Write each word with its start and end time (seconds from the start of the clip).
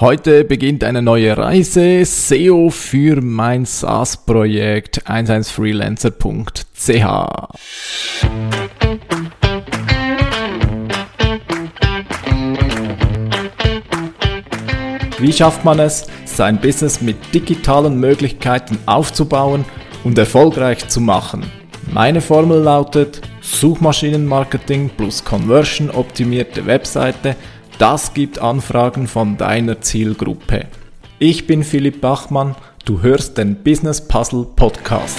Heute 0.00 0.44
beginnt 0.44 0.82
eine 0.82 1.02
neue 1.02 1.36
Reise, 1.36 2.02
SEO 2.06 2.70
für 2.70 3.20
mein 3.20 3.66
SaaS-Projekt 3.66 5.06
11freelancer.ch. 5.06 7.04
Wie 15.18 15.32
schafft 15.34 15.66
man 15.66 15.80
es, 15.80 16.06
sein 16.24 16.58
Business 16.58 17.02
mit 17.02 17.18
digitalen 17.34 18.00
Möglichkeiten 18.00 18.78
aufzubauen 18.86 19.66
und 20.04 20.16
erfolgreich 20.16 20.88
zu 20.88 21.02
machen? 21.02 21.44
Meine 21.92 22.22
Formel 22.22 22.62
lautet 22.62 23.20
Suchmaschinenmarketing 23.42 24.88
plus 24.96 25.22
Conversion 25.22 25.90
optimierte 25.90 26.64
Webseite– 26.64 27.36
das 27.80 28.12
gibt 28.12 28.38
Anfragen 28.38 29.06
von 29.06 29.38
deiner 29.38 29.80
Zielgruppe. 29.80 30.66
Ich 31.18 31.46
bin 31.46 31.64
Philipp 31.64 32.02
Bachmann, 32.02 32.54
du 32.84 33.00
hörst 33.00 33.38
den 33.38 33.56
Business 33.64 34.06
Puzzle 34.06 34.46
Podcast. 34.54 35.18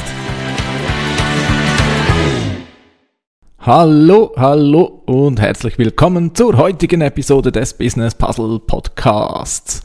Hallo, 3.57 4.31
hallo 4.37 5.01
und 5.07 5.41
herzlich 5.41 5.79
willkommen 5.79 6.35
zur 6.35 6.55
heutigen 6.55 7.01
Episode 7.01 7.51
des 7.51 7.73
Business 7.73 8.13
Puzzle 8.13 8.59
Podcasts. 8.59 9.81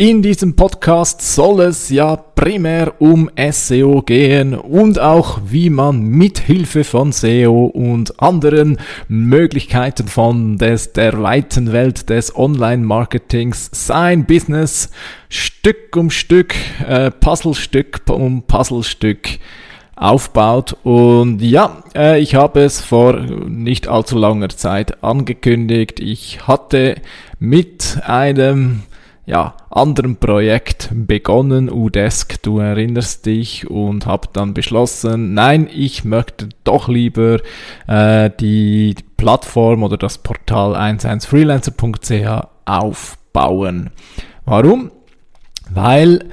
In 0.00 0.22
diesem 0.22 0.56
Podcast 0.56 1.20
soll 1.20 1.60
es 1.60 1.90
ja 1.90 2.16
primär 2.16 2.94
um 3.02 3.28
SEO 3.50 4.00
gehen 4.00 4.54
und 4.54 4.98
auch 4.98 5.42
wie 5.44 5.68
man 5.68 6.00
mit 6.00 6.38
Hilfe 6.38 6.84
von 6.84 7.12
SEO 7.12 7.66
und 7.66 8.18
anderen 8.18 8.78
Möglichkeiten 9.08 10.08
von 10.08 10.56
des, 10.56 10.94
der 10.94 11.22
weiten 11.22 11.72
Welt 11.72 12.08
des 12.08 12.34
Online-Marketings 12.34 13.68
sein 13.74 14.24
Business 14.24 14.88
Stück 15.28 15.94
um 15.94 16.08
Stück, 16.08 16.54
äh, 16.88 17.10
Puzzlestück 17.10 18.00
um 18.08 18.44
Puzzlestück 18.44 19.38
aufbaut. 19.96 20.78
Und 20.82 21.42
ja, 21.42 21.84
äh, 21.94 22.18
ich 22.18 22.36
habe 22.36 22.60
es 22.60 22.80
vor 22.80 23.20
nicht 23.20 23.86
allzu 23.86 24.16
langer 24.16 24.48
Zeit 24.48 25.04
angekündigt. 25.04 26.00
Ich 26.00 26.48
hatte 26.48 26.94
mit 27.38 27.98
einem 28.06 28.84
ja, 29.30 29.54
anderen 29.70 30.16
Projekt 30.16 30.88
begonnen, 30.92 31.70
Udesk, 31.70 32.42
du 32.42 32.58
erinnerst 32.58 33.26
dich, 33.26 33.70
und 33.70 34.04
habe 34.04 34.26
dann 34.32 34.54
beschlossen, 34.54 35.34
nein, 35.34 35.68
ich 35.72 36.04
möchte 36.04 36.48
doch 36.64 36.88
lieber 36.88 37.38
äh, 37.86 38.28
die 38.40 38.96
Plattform 39.16 39.84
oder 39.84 39.96
das 39.96 40.18
Portal 40.18 40.74
11freelancer.ch 40.74 42.48
aufbauen. 42.64 43.90
Warum? 44.46 44.90
Weil 45.72 46.24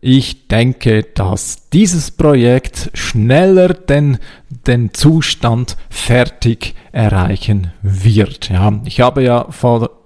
ich 0.00 0.48
denke, 0.48 1.02
dass 1.02 1.68
dieses 1.68 2.10
Projekt 2.10 2.90
schneller 2.94 3.68
den, 3.74 4.16
den 4.66 4.94
Zustand 4.94 5.76
fertig 5.90 6.74
erreichen 6.90 7.74
wird. 7.82 8.48
Ja, 8.48 8.80
ich 8.86 9.02
habe 9.02 9.22
ja 9.22 9.48
vor 9.50 9.99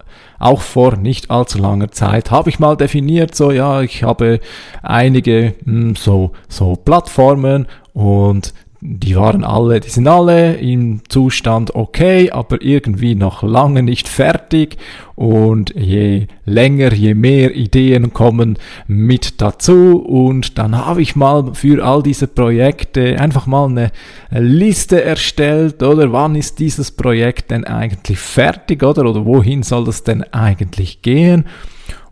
auch 0.45 0.61
vor 0.61 0.97
nicht 0.97 1.31
allzu 1.31 1.59
langer 1.59 1.91
Zeit, 1.91 2.31
habe 2.31 2.51
ich 2.51 2.59
mal 2.59 2.77
definiert, 2.77 3.35
so 3.35 3.51
ja, 3.51 3.81
ich 3.81 4.03
habe 4.03 4.41
einige 4.83 5.55
mh, 5.65 5.83
hm, 5.83 5.97
so, 5.97 6.33
so 6.49 6.77
Plattformen 6.77 7.67
und 7.95 8.53
die 8.87 9.17
waren 9.17 9.45
alle, 9.45 9.81
die 9.81 9.89
sind 9.89 10.07
alle 10.07 10.57
im 10.57 11.01
Zustand 11.09 11.75
okay, 11.75 12.31
aber 12.31 12.61
irgendwie 12.61 13.15
noch 13.15 13.43
lange 13.43 13.83
nicht 13.83 14.09
fertig. 14.09 14.77
Und 15.15 15.75
je 15.75 16.27
länger, 16.45 16.93
je 16.93 17.15
mehr 17.15 17.57
Ideen 17.57 18.13
kommen 18.13 18.59
mit 18.87 19.41
dazu. 19.41 20.05
Und 20.05 20.59
dann 20.59 20.77
habe 20.77 21.01
ich 21.01 21.17
mal 21.17 21.55
für 21.55 21.83
all 21.83 22.03
diese 22.03 22.27
Projekte 22.27 23.19
einfach 23.19 23.47
mal 23.47 23.71
eine 23.71 23.91
Liste 24.31 25.03
erstellt 25.03 25.83
oder? 25.83 26.13
Wann 26.13 26.35
ist 26.35 26.59
dieses 26.59 26.91
Projekt 26.91 27.53
denn 27.53 27.65
eigentlich 27.65 28.19
fertig 28.19 28.83
oder? 28.83 29.09
Oder 29.09 29.25
wohin 29.25 29.63
soll 29.63 29.87
das 29.87 30.03
denn 30.03 30.25
eigentlich 30.25 31.01
gehen? 31.01 31.47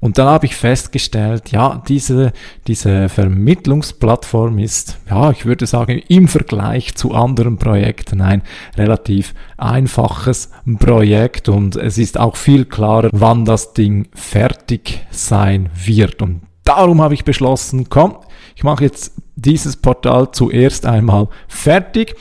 Und 0.03 0.19
dann 0.19 0.27
habe 0.27 0.47
ich 0.47 0.57
festgestellt, 0.57 1.53
ja, 1.53 1.81
diese, 1.87 2.33
diese 2.67 3.09
Vermittlungsplattform 3.09 4.59
ist, 4.59 4.99
ja, 5.09 5.31
ich 5.31 5.47
würde 5.47 5.65
sagen, 5.65 6.03
im 6.09 6.27
Vergleich 6.27 6.97
zu 6.97 7.13
anderen 7.13 7.57
Projekten 7.57 8.21
ein 8.21 8.43
relativ 8.77 9.33
einfaches 9.59 10.51
Projekt 10.81 11.49
und 11.49 11.77
es 11.77 11.99
ist 11.99 12.19
auch 12.19 12.35
viel 12.35 12.65
klarer, 12.65 13.11
wann 13.13 13.45
das 13.45 13.75
Ding 13.75 14.09
fertig 14.13 15.07
sein 15.13 15.71
wird. 15.73 16.21
Und 16.21 16.41
darum 16.65 17.01
habe 17.01 17.15
ich 17.15 17.23
beschlossen, 17.23 17.89
komm, 17.89 18.17
ich 18.57 18.65
mache 18.65 18.83
jetzt 18.83 19.13
dieses 19.37 19.77
Portal 19.77 20.33
zuerst 20.33 20.85
einmal 20.85 21.29
fertig 21.47 22.17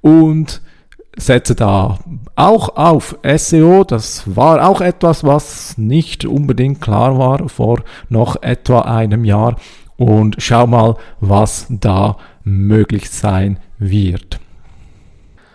und 0.00 0.62
setze 1.16 1.54
da 1.54 1.98
auch 2.34 2.76
auf 2.76 3.18
SEO. 3.24 3.84
Das 3.84 4.22
war 4.36 4.68
auch 4.68 4.80
etwas, 4.80 5.24
was 5.24 5.76
nicht 5.78 6.24
unbedingt 6.24 6.80
klar 6.80 7.18
war 7.18 7.48
vor 7.48 7.82
noch 8.08 8.42
etwa 8.42 8.82
einem 8.82 9.24
Jahr. 9.24 9.56
Und 9.96 10.36
schau 10.38 10.66
mal, 10.66 10.96
was 11.20 11.66
da 11.70 12.16
möglich 12.44 13.10
sein 13.10 13.58
wird. 13.78 14.38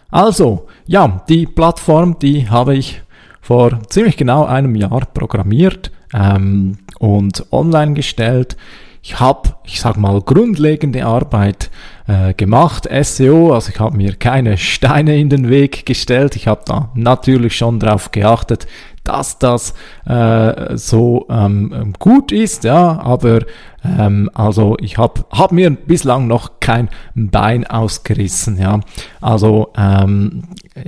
Also, 0.10 0.68
ja, 0.88 1.24
die 1.30 1.46
Plattform, 1.46 2.18
die 2.20 2.50
habe 2.50 2.76
ich 2.76 3.02
vor 3.40 3.80
ziemlich 3.88 4.18
genau 4.18 4.46
einem 4.46 4.76
Jahr 4.76 5.06
programmiert 5.14 5.92
ähm, 6.14 6.80
und 7.00 7.46
online 7.52 7.94
gestellt. 7.94 8.58
Ich 9.04 9.20
habe, 9.20 9.56
ich 9.64 9.82
sag 9.82 9.98
mal, 9.98 10.22
grundlegende 10.22 11.06
Arbeit 11.06 11.72
äh, 12.08 12.36
gemacht, 12.36 12.88
SEO, 13.02 13.54
also 13.54 13.72
ich 13.74 13.80
habe 13.80 13.98
mir 13.98 14.14
keine 14.16 14.58
Steine 14.58 15.18
in 15.18 15.30
den 15.30 15.50
Weg 15.50 15.88
gestellt. 15.88 16.36
Ich 16.36 16.48
habe 16.48 16.62
da 16.66 16.92
natürlich 16.94 17.58
schon 17.58 17.80
darauf 17.80 18.12
geachtet, 18.12 18.68
dass 19.04 19.40
das 19.40 19.74
äh, 20.06 20.78
so 20.78 21.26
ähm, 21.30 21.94
gut 21.98 22.32
ist, 22.32 22.64
ja, 22.64 23.00
aber 23.02 23.42
ähm, 23.84 24.30
also 24.34 24.78
ich 24.80 24.98
habe 24.98 25.26
hab 25.32 25.52
mir 25.52 25.72
bislang 25.72 26.28
noch 26.28 26.60
kein 26.60 26.90
Bein 27.16 27.66
ausgerissen, 27.66 28.60
ja. 28.60 28.80
Also 29.20 29.70
ähm, 29.76 30.44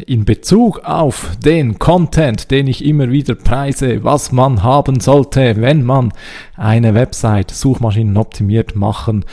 in 0.06 0.26
Bezug 0.26 0.80
auf 0.84 1.36
den 1.44 1.80
Content, 1.80 2.52
den 2.52 2.68
ich 2.68 2.86
immer 2.86 3.10
wieder 3.10 3.36
preise, 3.36 4.04
was 4.04 4.32
man 4.32 4.64
haben 4.64 5.00
sollte, 5.00 5.56
wenn 5.58 5.84
man 5.84 6.14
eine 6.56 6.94
Website 6.94 7.52
suchmaschinenoptimiert 7.52 8.76
machen 8.76 9.26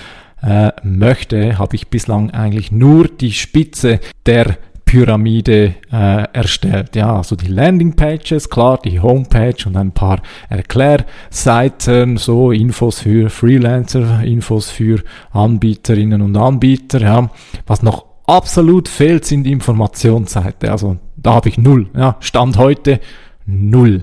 äh, 0.43 0.73
möchte, 0.83 1.59
habe 1.59 1.77
ich 1.77 1.89
bislang 1.89 2.31
eigentlich 2.31 2.73
nur 2.73 3.09
die 3.09 3.33
Spitze 3.33 4.01
der 4.27 4.57
Pyramide 4.91 5.77
äh, 5.93 6.25
erstellt. 6.33 6.97
Ja, 6.97 7.15
also 7.15 7.37
die 7.37 7.47
Landingpages, 7.47 8.51
klar, 8.51 8.81
die 8.85 8.99
Homepage 8.99 9.55
und 9.67 9.77
ein 9.77 9.93
paar 9.93 10.21
Erklärseiten, 10.49 12.17
so 12.17 12.51
Infos 12.51 12.99
für 12.99 13.31
Freelancer, 13.31 14.25
Infos 14.25 14.69
für 14.69 15.05
Anbieterinnen 15.31 16.21
und 16.21 16.37
Anbieter. 16.37 17.01
Ja, 17.03 17.31
was 17.69 17.85
noch 17.85 18.05
absolut 18.27 18.89
fehlt, 18.89 19.25
sind 19.25 19.45
die 19.45 19.53
Informationsseite. 19.53 20.73
Also 20.73 20.97
da 21.17 21.35
habe 21.35 21.51
ich 21.51 21.57
null. 21.57 21.89
Ja, 21.95 22.17
Stand 22.19 22.59
heute 22.59 22.99
null. 23.47 24.03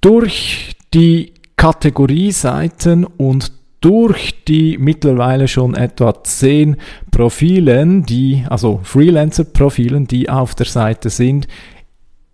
Durch 0.00 0.74
die 0.92 1.34
Kategorieseiten 1.56 3.04
und 3.04 3.52
durch 3.80 4.44
die 4.44 4.76
mittlerweile 4.78 5.48
schon 5.48 5.74
etwa 5.74 6.22
zehn 6.22 6.76
Profilen, 7.10 8.04
die, 8.04 8.44
also 8.48 8.80
Freelancer-Profilen, 8.82 10.06
die 10.06 10.28
auf 10.28 10.54
der 10.54 10.66
Seite 10.66 11.10
sind, 11.10 11.48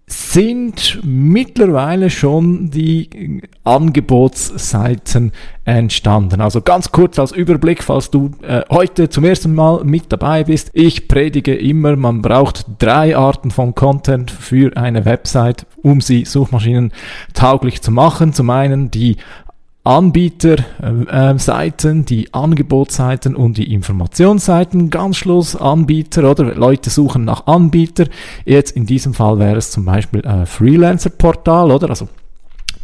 sind 0.09 1.01
mittlerweile 1.03 2.11
schon 2.11 2.71
die 2.71 3.43
Angebotsseiten 3.65 5.33
entstanden. 5.65 6.41
Also 6.41 6.61
ganz 6.61 6.93
kurz 6.93 7.19
als 7.19 7.33
Überblick, 7.33 7.83
falls 7.83 8.13
du 8.13 8.31
äh, 8.43 8.63
heute 8.71 9.09
zum 9.09 9.25
ersten 9.25 9.53
Mal 9.53 9.83
mit 9.83 10.13
dabei 10.13 10.45
bist. 10.45 10.71
Ich 10.75 11.09
predige 11.09 11.57
immer, 11.57 11.97
man 11.97 12.23
braucht 12.23 12.67
drei 12.79 13.17
Arten 13.17 13.51
von 13.51 13.75
Content 13.75 14.31
für 14.31 14.77
eine 14.77 15.05
Website, 15.05 15.67
um 15.83 16.01
sie 16.01 16.25
Suchmaschinen 16.25 16.93
tauglich 17.35 17.83
zu 17.83 17.91
machen. 17.91 18.33
Zum 18.33 18.49
einen 18.51 18.93
die 18.93 19.17
Anbieterseiten, 19.87 22.01
äh, 22.01 22.05
die 22.05 22.35
Angebotsseiten 22.35 23.37
und 23.37 23.57
die 23.57 23.73
Informationsseiten, 23.73 24.91
ganz 24.91 25.17
Schluss 25.17 25.55
Anbieter 25.55 26.29
oder 26.29 26.57
Leute 26.57 26.91
suchen 26.91 27.25
nach 27.25 27.47
Anbieter. 27.47 28.07
Jetzt 28.45 28.77
in 28.77 28.87
diesem 28.87 29.15
Fall 29.15 29.39
wäre 29.39 29.59
es 29.59 29.71
zum 29.71 29.85
Beispiel 29.85 30.27
ein 30.27 30.47
Freelancer-Portal, 30.47 31.71
oder? 31.71 31.89
Also 31.89 32.09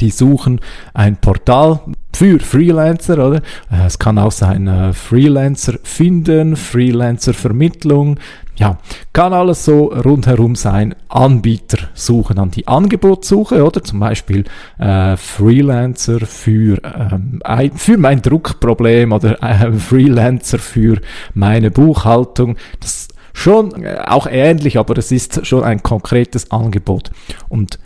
die 0.00 0.10
suchen 0.10 0.60
ein 0.94 1.16
Portal 1.16 1.80
für 2.14 2.38
Freelancer, 2.40 3.14
oder? 3.26 3.38
Äh, 3.70 3.86
es 3.86 3.98
kann 3.98 4.18
auch 4.18 4.32
sein 4.32 4.68
äh, 4.68 4.92
Freelancer 4.92 5.74
finden, 5.82 6.56
Freelancer 6.56 7.34
Vermittlung, 7.34 8.18
ja, 8.56 8.78
kann 9.12 9.32
alles 9.32 9.64
so 9.64 9.86
rundherum 9.86 10.54
sein. 10.56 10.94
Anbieter 11.08 11.78
suchen 11.94 12.38
an 12.38 12.50
die 12.50 12.68
Angebotssuche, 12.68 13.64
oder? 13.64 13.82
Zum 13.82 13.98
Beispiel 14.00 14.44
äh, 14.78 15.16
Freelancer 15.16 16.20
für, 16.20 16.78
ähm, 16.84 17.40
für 17.74 17.96
mein 17.96 18.20
Druckproblem 18.20 19.12
oder 19.12 19.42
äh, 19.42 19.72
Freelancer 19.72 20.58
für 20.58 21.00
meine 21.34 21.70
Buchhaltung. 21.70 22.56
Das 22.80 23.08
schon 23.32 23.82
äh, 23.82 23.98
auch 24.06 24.26
ähnlich, 24.30 24.78
aber 24.78 24.98
es 24.98 25.10
ist 25.10 25.46
schon 25.46 25.64
ein 25.64 25.82
konkretes 25.82 26.50
Angebot. 26.50 27.10
Und 27.48 27.78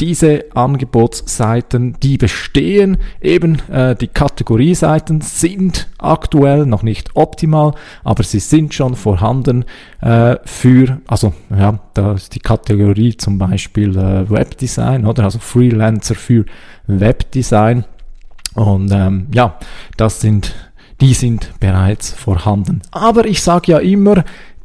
diese 0.00 0.44
Angebotsseiten, 0.54 1.96
die 2.02 2.18
bestehen, 2.18 2.98
eben 3.20 3.60
äh, 3.70 3.94
die 3.94 4.08
Kategorieseiten 4.08 5.20
sind 5.20 5.88
aktuell 5.98 6.66
noch 6.66 6.82
nicht 6.82 7.10
optimal, 7.14 7.74
aber 8.02 8.24
sie 8.24 8.40
sind 8.40 8.74
schon 8.74 8.96
vorhanden 8.96 9.64
äh, 10.00 10.36
für, 10.44 11.00
also 11.06 11.32
ja, 11.50 11.78
da 11.94 12.14
ist 12.14 12.34
die 12.34 12.40
Kategorie 12.40 13.16
zum 13.16 13.38
Beispiel 13.38 13.96
äh, 13.96 14.28
Webdesign 14.28 15.06
oder 15.06 15.24
also 15.24 15.38
Freelancer 15.38 16.16
für 16.16 16.44
Webdesign 16.86 17.84
und 18.54 18.90
ähm, 18.92 19.28
ja, 19.32 19.58
das 19.96 20.20
sind 20.20 20.54
die 21.00 21.12
sind 21.12 21.52
bereits 21.58 22.12
vorhanden. 22.12 22.80
Aber 22.92 23.26
ich 23.26 23.42
sage 23.42 23.72
ja 23.72 23.78
immer, 23.78 24.24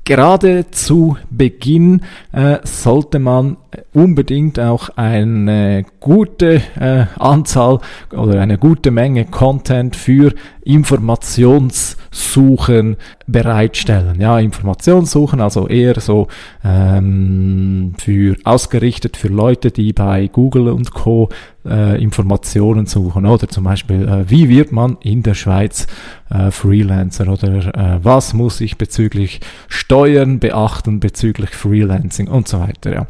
gerade 0.10 0.72
zu 0.72 1.18
Beginn 1.30 2.02
äh, 2.32 2.58
sollte 2.64 3.20
man 3.20 3.58
unbedingt 3.94 4.60
auch 4.60 4.90
eine 4.96 5.86
gute 6.00 6.64
äh, 6.80 7.06
Anzahl 7.20 7.78
oder 8.12 8.42
eine 8.42 8.58
gute 8.58 8.90
Menge 8.90 9.26
Content 9.26 9.96
für 9.96 10.34
Informationssuchen 10.70 12.98
bereitstellen. 13.26 14.22
Ja, 14.22 14.38
Informationssuchen, 14.40 15.42
also 15.42 15.68
eher 15.68 16.00
so 16.00 16.28
ähm, 16.64 17.96
für 17.98 18.36
ausgerichtet 18.44 19.18
für 19.18 19.30
Leute, 19.30 19.72
die 19.72 19.94
bei 19.94 20.28
Google 20.28 20.68
und 20.70 20.94
Co. 20.94 21.30
Äh, 21.66 22.00
Informationen 22.02 22.86
suchen 22.86 23.26
oder 23.26 23.48
zum 23.48 23.66
Beispiel, 23.66 24.08
äh, 24.08 24.30
wie 24.30 24.48
wird 24.48 24.72
man 24.72 24.98
in 25.02 25.24
der 25.24 25.34
Schweiz 25.34 25.88
äh, 26.30 26.52
Freelancer 26.52 27.28
oder 27.28 27.76
äh, 27.76 28.00
was 28.02 28.34
muss 28.34 28.62
ich 28.62 28.78
bezüglich 28.78 29.42
Steuern 29.68 30.40
beachten 30.40 31.00
bezüglich 31.00 31.50
Freelancing 31.50 32.28
und 32.28 32.48
so 32.48 32.60
weiter. 32.60 32.94
Ja. 32.94 33.08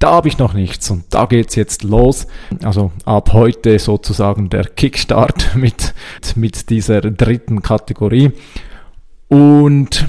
Da 0.00 0.12
habe 0.12 0.28
ich 0.28 0.38
noch 0.38 0.54
nichts 0.54 0.90
und 0.90 1.04
da 1.10 1.26
geht's 1.26 1.56
jetzt 1.56 1.84
los. 1.84 2.26
Also 2.62 2.90
ab 3.04 3.34
heute 3.34 3.78
sozusagen 3.78 4.48
der 4.48 4.64
Kickstart 4.64 5.50
mit, 5.56 5.92
mit 6.36 6.70
dieser 6.70 6.99
dritten 7.00 7.62
Kategorie. 7.62 8.32
Und 9.28 10.06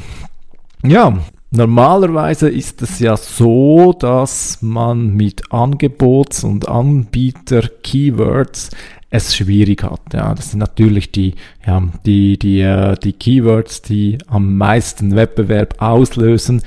ja, 0.84 1.18
Normalerweise 1.54 2.48
ist 2.48 2.82
es 2.82 3.00
ja 3.00 3.18
so, 3.18 3.92
dass 3.92 4.62
man 4.62 5.18
mit 5.18 5.52
Angebots- 5.52 6.46
und 6.46 6.70
Anbieter-Keywords 6.70 8.70
es 9.10 9.36
schwierig 9.36 9.84
hat. 9.84 10.00
Ja, 10.14 10.34
das 10.34 10.52
sind 10.52 10.62
natürlich 10.62 11.12
die, 11.12 11.36
ja, 11.68 11.84
die, 12.06 12.40
die, 12.40 12.62
äh, 12.62 12.96
die 12.96 13.12
Keywords, 13.12 13.82
die 13.82 14.18
am 14.28 14.56
meisten 14.56 15.14
Wettbewerb 15.14 15.82
auslösen 15.82 16.62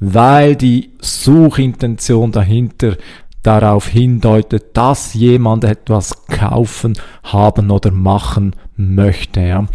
weil 0.00 0.56
die 0.56 0.90
Suchintention 1.00 2.32
dahinter 2.32 2.96
darauf 3.42 3.88
hindeutet, 3.88 4.76
dass 4.76 5.14
jemand 5.14 5.64
etwas 5.64 6.26
kaufen, 6.26 6.98
haben 7.22 7.70
oder 7.70 7.92
machen 7.92 8.56
möchte. 8.76 9.40
Ja. 9.40 9.66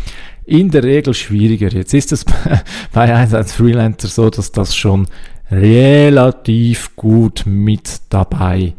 In 0.45 0.71
der 0.71 0.83
Regel 0.83 1.13
schwieriger. 1.13 1.69
Jetzt 1.69 1.93
ist 1.93 2.11
es 2.11 2.25
bei 2.93 3.13
als 3.13 3.53
Freelancer 3.53 4.07
so, 4.07 4.29
dass 4.29 4.51
das 4.51 4.75
schon 4.75 5.07
relativ 5.51 6.95
gut 6.95 7.43
mit 7.45 8.01
dabei 8.09 8.73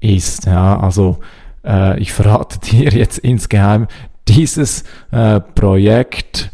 ist. 0.00 0.46
Ja. 0.46 0.78
Also 0.80 1.18
äh, 1.64 1.98
ich 2.00 2.12
verrate 2.12 2.58
dir 2.70 2.90
jetzt 2.90 3.18
insgeheim, 3.18 3.86
dieses 4.28 4.84
äh, 5.10 5.40
Projekt 5.40 6.50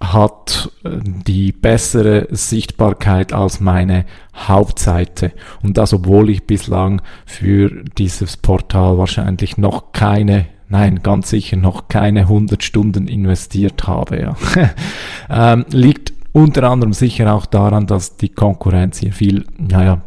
hat 0.00 0.70
äh, 0.84 0.90
die 1.02 1.52
bessere 1.52 2.26
Sichtbarkeit 2.30 3.32
als 3.32 3.60
meine 3.60 4.06
Hauptseite. 4.34 5.32
Und 5.62 5.76
das, 5.76 5.92
obwohl 5.92 6.30
ich 6.30 6.46
bislang 6.46 7.02
für 7.26 7.84
dieses 7.98 8.36
Portal 8.36 8.96
wahrscheinlich 8.96 9.58
noch 9.58 9.92
keine, 9.92 10.46
nein, 10.70 11.00
ganz 11.02 11.30
sicher 11.30 11.56
noch 11.56 11.88
keine 11.88 12.20
100 12.20 12.62
Stunden 12.62 13.08
investiert 13.08 13.86
habe. 13.86 14.20
Ja. 14.20 14.36
ähm, 15.52 15.66
liegt 15.70 16.12
unter 16.32 16.64
anderem 16.70 16.92
sicher 16.92 17.34
auch 17.34 17.44
daran, 17.46 17.86
dass 17.86 18.16
die 18.16 18.28
Konkurrenz 18.28 18.98
hier 18.98 19.12
viel, 19.12 19.44
naja, 19.58 20.00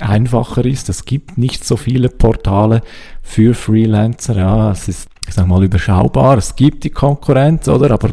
einfacher 0.00 0.64
ist. 0.64 0.88
Es 0.88 1.04
gibt 1.04 1.38
nicht 1.38 1.64
so 1.64 1.76
viele 1.76 2.08
Portale 2.08 2.82
für 3.22 3.54
Freelancer. 3.54 4.36
Ja, 4.36 4.72
es 4.72 4.88
ist, 4.88 5.08
ich 5.26 5.34
sag 5.34 5.46
mal, 5.46 5.62
überschaubar. 5.62 6.36
Es 6.36 6.56
gibt 6.56 6.82
die 6.82 6.90
Konkurrenz, 6.90 7.68
oder? 7.68 7.92
Aber 7.92 8.10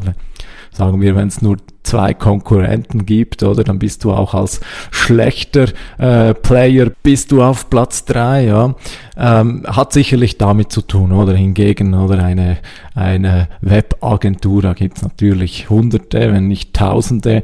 sagen 0.79 1.01
wir, 1.01 1.15
wenn 1.15 1.27
es 1.27 1.41
nur 1.41 1.57
zwei 1.83 2.13
Konkurrenten 2.13 3.05
gibt, 3.05 3.43
oder? 3.43 3.63
Dann 3.63 3.79
bist 3.79 4.03
du 4.03 4.11
auch 4.11 4.33
als 4.33 4.61
schlechter 4.91 5.67
äh, 5.97 6.33
Player 6.33 6.89
bist 7.03 7.31
du 7.31 7.43
auf 7.43 7.69
Platz 7.69 8.05
drei, 8.05 8.45
ja, 8.45 8.75
ähm, 9.17 9.65
hat 9.67 9.91
sicherlich 9.91 10.37
damit 10.37 10.71
zu 10.71 10.81
tun, 10.81 11.11
oder? 11.11 11.33
Hingegen, 11.35 11.93
oder? 11.93 12.23
Eine 12.23 12.57
eine 12.95 13.49
Webagentur, 13.61 14.61
da 14.61 14.73
gibt's 14.73 15.01
natürlich 15.01 15.69
Hunderte, 15.69 16.31
wenn 16.31 16.47
nicht 16.47 16.73
Tausende 16.73 17.43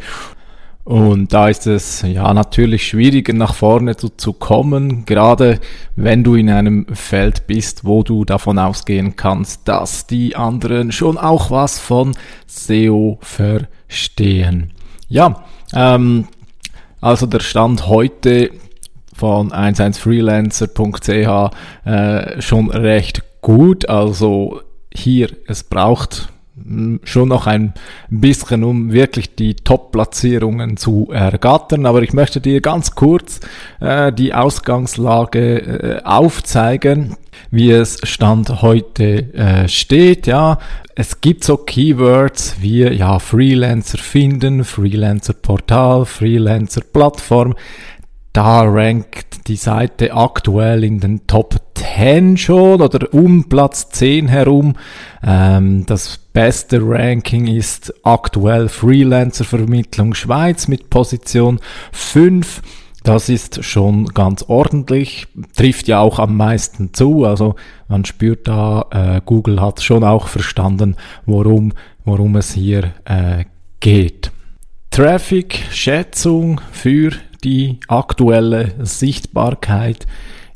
und 0.86 1.34
da 1.34 1.50
ist 1.50 1.66
es 1.66 2.04
ja 2.04 2.32
natürlich 2.32 2.88
schwieriger 2.88 3.34
nach 3.34 3.56
vorne 3.56 3.98
zu, 3.98 4.10
zu, 4.10 4.34
kommen, 4.34 5.04
gerade 5.06 5.60
wenn 5.96 6.24
du 6.24 6.36
in 6.36 6.48
einem 6.48 6.86
Feld 6.94 7.48
bist, 7.48 7.86
wo 7.86 8.04
du 8.04 8.24
davon 8.24 8.60
ausgehen 8.60 9.16
kannst, 9.16 9.68
dass 9.68 10.06
die 10.06 10.36
anderen 10.36 10.92
schon 10.92 11.18
auch 11.18 11.50
was 11.50 11.80
von 11.80 12.16
SEO 12.46 13.18
verstehen. 13.22 14.74
Ja, 15.10 15.44
ähm, 15.74 16.28
also 17.02 17.26
der 17.26 17.40
Stand 17.40 17.88
heute 17.88 18.52
von 19.12 19.52
11freelancer.ch 19.52 21.52
äh, 21.86 22.42
schon 22.44 22.70
recht 22.70 23.24
gut. 23.42 23.90
Also 23.90 24.62
hier, 24.94 25.30
es 25.48 25.64
braucht 25.64 26.30
schon 27.04 27.30
noch 27.30 27.48
ein 27.48 27.74
bisschen, 28.10 28.64
um 28.64 28.92
wirklich 28.92 29.36
die 29.36 29.56
Top-Platzierungen 29.56 30.78
zu 30.78 31.10
ergattern. 31.12 31.86
Aber 31.86 32.02
ich 32.02 32.14
möchte 32.14 32.40
dir 32.40 32.62
ganz 32.62 32.96
kurz 32.96 33.42
äh, 33.82 34.14
die 34.14 34.34
Ausgangslage 34.34 35.58
äh, 35.58 36.04
aufzeigen, 36.04 37.18
wie 37.52 37.72
es 37.72 38.00
Stand 38.04 38.62
heute 38.62 39.34
äh, 39.34 39.68
steht. 39.68 40.28
Ja, 40.28 40.60
es 40.96 41.20
gibt 41.20 41.44
so 41.44 41.58
Keywords 41.58 42.56
wie 42.62 42.84
ja 42.84 43.20
Freelancer 43.20 43.98
finden, 43.98 44.64
Freelancer 44.64 45.34
Portal, 45.34 46.06
Freelancer 46.06 46.82
Plattform. 46.82 47.54
Da 48.36 48.64
rankt 48.64 49.48
die 49.48 49.56
Seite 49.56 50.14
aktuell 50.14 50.84
in 50.84 51.00
den 51.00 51.26
Top 51.26 51.56
10 51.76 52.36
schon 52.36 52.82
oder 52.82 53.14
um 53.14 53.48
Platz 53.48 53.88
10 53.92 54.28
herum. 54.28 54.74
Ähm, 55.24 55.86
das 55.86 56.18
beste 56.34 56.82
Ranking 56.82 57.48
ist 57.48 57.94
aktuell 58.04 58.68
Freelancer-Vermittlung 58.68 60.14
Schweiz 60.14 60.68
mit 60.68 60.90
Position 60.90 61.62
5. 61.94 62.62
Das 63.04 63.30
ist 63.30 63.64
schon 63.64 64.08
ganz 64.08 64.44
ordentlich, 64.50 65.28
trifft 65.56 65.88
ja 65.88 66.02
auch 66.02 66.20
am 66.20 66.36
meisten 66.36 66.94
zu. 66.94 67.24
Also 67.24 67.56
man 67.88 68.04
spürt 68.04 68.50
da, 68.50 68.86
äh, 68.92 69.22
Google 69.26 69.62
hat 69.62 69.82
schon 69.82 70.04
auch 70.04 70.28
verstanden, 70.28 70.98
worum, 71.26 71.72
worum 72.04 72.36
es 72.36 72.52
hier 72.52 72.92
äh, 73.06 73.46
geht. 73.80 74.34
Traffic-Schätzung 74.92 76.60
für 76.74 77.12
die 77.46 77.80
aktuelle 77.88 78.74
Sichtbarkeit 78.80 80.06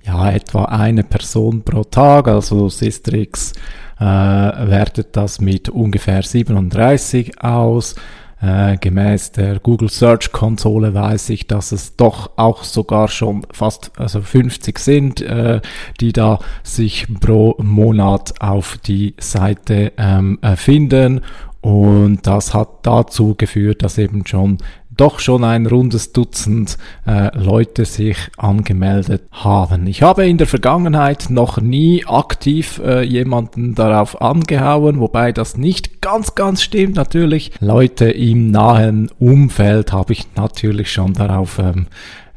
ja, 0.03 0.31
etwa 0.31 0.65
eine 0.65 1.03
Person 1.03 1.61
pro 1.61 1.83
Tag, 1.83 2.27
also 2.27 2.67
Sistrix 2.67 3.53
äh, 3.99 4.03
wertet 4.03 5.15
das 5.15 5.39
mit 5.39 5.69
ungefähr 5.69 6.23
37 6.23 7.41
aus. 7.43 7.95
Äh, 8.41 8.77
gemäß 8.77 9.33
der 9.33 9.59
Google 9.59 9.89
Search 9.89 10.31
Konsole 10.31 10.93
weiß 10.93 11.29
ich, 11.31 11.47
dass 11.47 11.73
es 11.73 11.97
doch 11.97 12.31
auch 12.37 12.63
sogar 12.63 13.09
schon 13.09 13.45
fast 13.51 13.91
also 13.97 14.21
50 14.21 14.79
sind, 14.79 15.21
äh, 15.21 15.59
die 15.99 16.13
da 16.13 16.39
sich 16.63 17.05
pro 17.19 17.55
Monat 17.59 18.41
auf 18.41 18.77
die 18.77 19.13
Seite 19.19 19.91
ähm, 19.97 20.39
finden. 20.55 21.21
Und 21.61 22.25
das 22.25 22.53
hat 22.53 22.69
dazu 22.83 23.35
geführt, 23.35 23.83
dass 23.83 23.97
eben 23.97 24.25
schon 24.25 24.59
doch 24.99 25.19
schon 25.19 25.43
ein 25.43 25.65
rundes 25.65 26.11
Dutzend 26.11 26.77
äh, 27.07 27.35
Leute 27.37 27.85
sich 27.85 28.17
angemeldet 28.37 29.23
haben. 29.31 29.87
Ich 29.87 30.01
habe 30.01 30.27
in 30.27 30.37
der 30.37 30.47
Vergangenheit 30.47 31.29
noch 31.29 31.61
nie 31.61 32.05
aktiv 32.05 32.81
äh, 32.83 33.03
jemanden 33.03 33.75
darauf 33.75 34.21
angehauen, 34.21 34.99
wobei 34.99 35.31
das 35.31 35.55
nicht 35.55 36.01
ganz, 36.01 36.35
ganz 36.35 36.61
stimmt. 36.61 36.95
Natürlich, 36.95 37.51
Leute 37.61 38.09
im 38.09 38.51
nahen 38.51 39.09
Umfeld 39.19 39.93
habe 39.93 40.13
ich 40.13 40.27
natürlich 40.35 40.91
schon 40.91 41.13
darauf 41.13 41.59
ähm, 41.59 41.87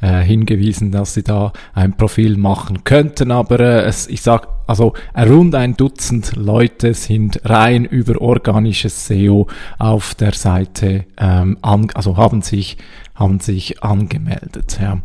äh, 0.02 0.21
hingewiesen, 0.21 0.90
dass 0.92 1.14
sie 1.14 1.23
da 1.23 1.52
ein 1.73 1.97
Profil 1.97 2.37
machen 2.37 2.85
könnten, 2.85 3.30
aber 3.30 3.61
äh, 3.61 3.85
es, 3.85 4.06
ich 4.09 4.21
sag 4.21 4.49
also 4.66 4.92
rund 5.16 5.54
ein 5.54 5.76
Dutzend 5.76 6.37
Leute 6.37 6.94
sind 6.94 7.40
rein 7.44 7.85
über 7.85 8.21
organisches 8.21 9.06
SEO 9.06 9.49
auf 9.78 10.14
der 10.14 10.32
Seite, 10.32 11.06
ähm, 11.18 11.59
an, 11.62 11.88
also 11.94 12.16
haben 12.16 12.42
sich 12.42 12.76
haben 13.14 13.40
sich 13.40 13.82
angemeldet. 13.82 14.78
Ja. 14.80 15.00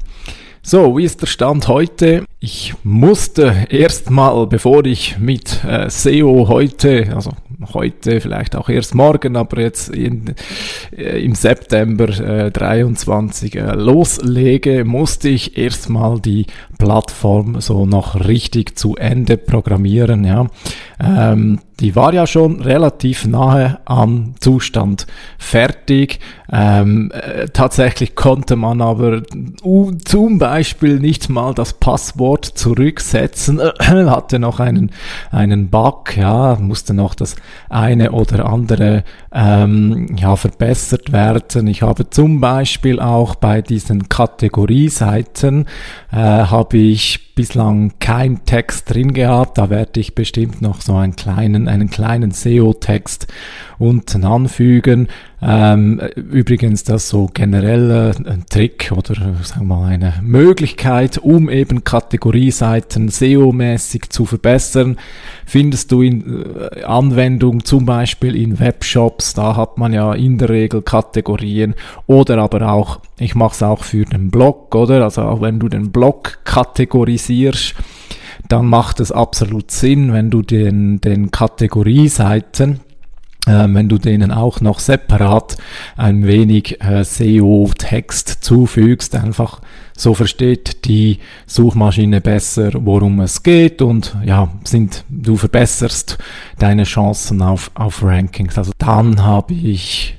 So, 0.61 0.97
wie 0.97 1.03
ist 1.03 1.21
der 1.21 1.27
Stand 1.27 1.67
heute? 1.67 2.25
Ich 2.39 2.73
musste 2.83 3.67
erstmal, 3.69 4.47
bevor 4.47 4.85
ich 4.85 5.17
mit 5.17 5.63
äh, 5.63 5.89
SEO 5.89 6.47
heute, 6.49 7.13
also 7.15 7.31
heute 7.73 8.21
vielleicht 8.21 8.55
auch 8.55 8.69
erst 8.69 8.93
morgen, 8.93 9.35
aber 9.35 9.61
jetzt 9.61 9.89
in, 9.89 10.35
äh, 10.95 11.23
im 11.23 11.35
September 11.35 12.07
äh, 12.09 12.51
23 12.51 13.55
äh, 13.55 13.73
loslege, 13.73 14.85
musste 14.85 15.29
ich 15.29 15.57
erstmal 15.57 16.19
die 16.19 16.45
Plattform 16.77 17.59
so 17.61 17.85
noch 17.85 18.27
richtig 18.27 18.77
zu 18.77 18.95
Ende 18.95 19.37
programmieren. 19.37 20.23
Ja. 20.23 20.47
Ähm, 20.99 21.59
die 21.79 21.95
war 21.95 22.11
ja 22.13 22.25
schon 22.25 22.61
relativ 22.61 23.27
nahe 23.27 23.79
am 23.85 24.33
Zustand 24.39 25.05
fertig. 25.37 26.19
Ähm, 26.51 27.11
äh, 27.11 27.47
tatsächlich 27.49 28.15
konnte 28.15 28.55
man 28.55 28.81
aber 28.81 29.21
uh, 29.63 29.91
zum 30.03 30.39
Beispiel 30.39 30.99
nicht 30.99 31.29
mal 31.29 31.53
das 31.53 31.73
Passwort 31.73 32.45
zurücksetzen, 32.45 33.59
hatte 33.79 34.39
noch 34.39 34.59
einen, 34.59 34.91
einen 35.29 35.69
Bug, 35.69 36.17
ja, 36.17 36.57
musste 36.59 36.93
noch 36.93 37.13
das 37.13 37.35
eine 37.69 38.11
oder 38.11 38.47
andere 38.47 39.03
ähm, 39.31 40.15
ja, 40.17 40.35
verbessert 40.35 41.11
werden. 41.11 41.67
Ich 41.67 41.83
habe 41.83 42.09
zum 42.09 42.39
Beispiel 42.39 42.99
auch 42.99 43.35
bei 43.35 43.61
diesen 43.61 44.09
Kategorieseiten 44.09 45.65
äh, 46.11 46.15
habe 46.15 46.77
ich 46.77 47.27
bislang 47.35 47.93
kein 47.99 48.43
Text 48.45 48.93
drin 48.93 49.13
gehabt. 49.13 49.57
Da 49.57 49.69
werde 49.69 49.99
ich 49.99 50.15
bestimmt 50.15 50.61
noch 50.61 50.81
so 50.87 50.95
einen 50.95 51.15
kleinen, 51.15 51.67
einen 51.67 51.89
kleinen 51.89 52.31
SEO-Text 52.31 53.27
unten 53.77 54.25
anfügen. 54.25 55.07
Ähm, 55.39 56.01
übrigens, 56.15 56.83
das 56.83 57.09
so 57.09 57.29
generell 57.31 57.91
äh, 57.91 58.29
ein 58.29 58.45
Trick 58.49 58.91
oder 58.91 59.13
sagen 59.43 59.67
wir 59.67 59.75
mal 59.75 59.87
eine 59.89 60.15
Möglichkeit, 60.23 61.19
um 61.19 61.47
eben 61.49 61.83
Kategorieseiten 61.83 63.09
SEO-mäßig 63.09 64.09
zu 64.09 64.25
verbessern, 64.25 64.97
findest 65.45 65.91
du 65.91 66.01
in 66.01 66.55
äh, 66.55 66.83
Anwendung 66.83 67.63
zum 67.63 67.85
Beispiel 67.85 68.35
in 68.35 68.59
Webshops. 68.59 69.35
Da 69.35 69.55
hat 69.55 69.77
man 69.77 69.93
ja 69.93 70.13
in 70.15 70.39
der 70.39 70.49
Regel 70.49 70.81
Kategorien 70.81 71.75
oder 72.07 72.39
aber 72.39 72.71
auch, 72.71 73.01
ich 73.19 73.35
mache 73.35 73.53
es 73.53 73.61
auch 73.61 73.83
für 73.83 74.05
den 74.05 74.31
Blog, 74.31 74.73
oder? 74.73 75.03
Also 75.03 75.21
auch 75.21 75.41
wenn 75.41 75.59
du 75.59 75.69
den 75.69 75.91
Blog 75.91 76.39
kategorisierst, 76.45 77.75
dann 78.47 78.65
macht 78.65 78.99
es 78.99 79.11
absolut 79.11 79.71
Sinn, 79.71 80.13
wenn 80.13 80.29
du 80.29 80.41
den, 80.41 81.01
den 81.01 81.31
Kategorieseiten 81.31 82.79
äh, 83.47 83.67
wenn 83.69 83.87
du 83.87 83.97
denen 83.97 84.31
auch 84.31 84.61
noch 84.61 84.79
separat 84.79 85.57
ein 85.95 86.27
wenig 86.27 86.81
äh, 86.81 87.03
SEO-Text 87.03 88.43
zufügst, 88.43 89.15
einfach 89.15 89.61
so 89.95 90.13
versteht 90.13 90.85
die 90.85 91.19
Suchmaschine 91.47 92.21
besser, 92.21 92.71
worum 92.73 93.19
es 93.21 93.41
geht 93.41 93.81
und 93.81 94.15
ja, 94.23 94.49
sind, 94.63 95.05
du 95.09 95.37
verbesserst 95.37 96.17
deine 96.59 96.83
Chancen 96.83 97.41
auf, 97.41 97.71
auf 97.73 98.03
Rankings. 98.03 98.57
Also 98.57 98.73
dann 98.77 99.23
habe 99.23 99.53
ich 99.53 100.16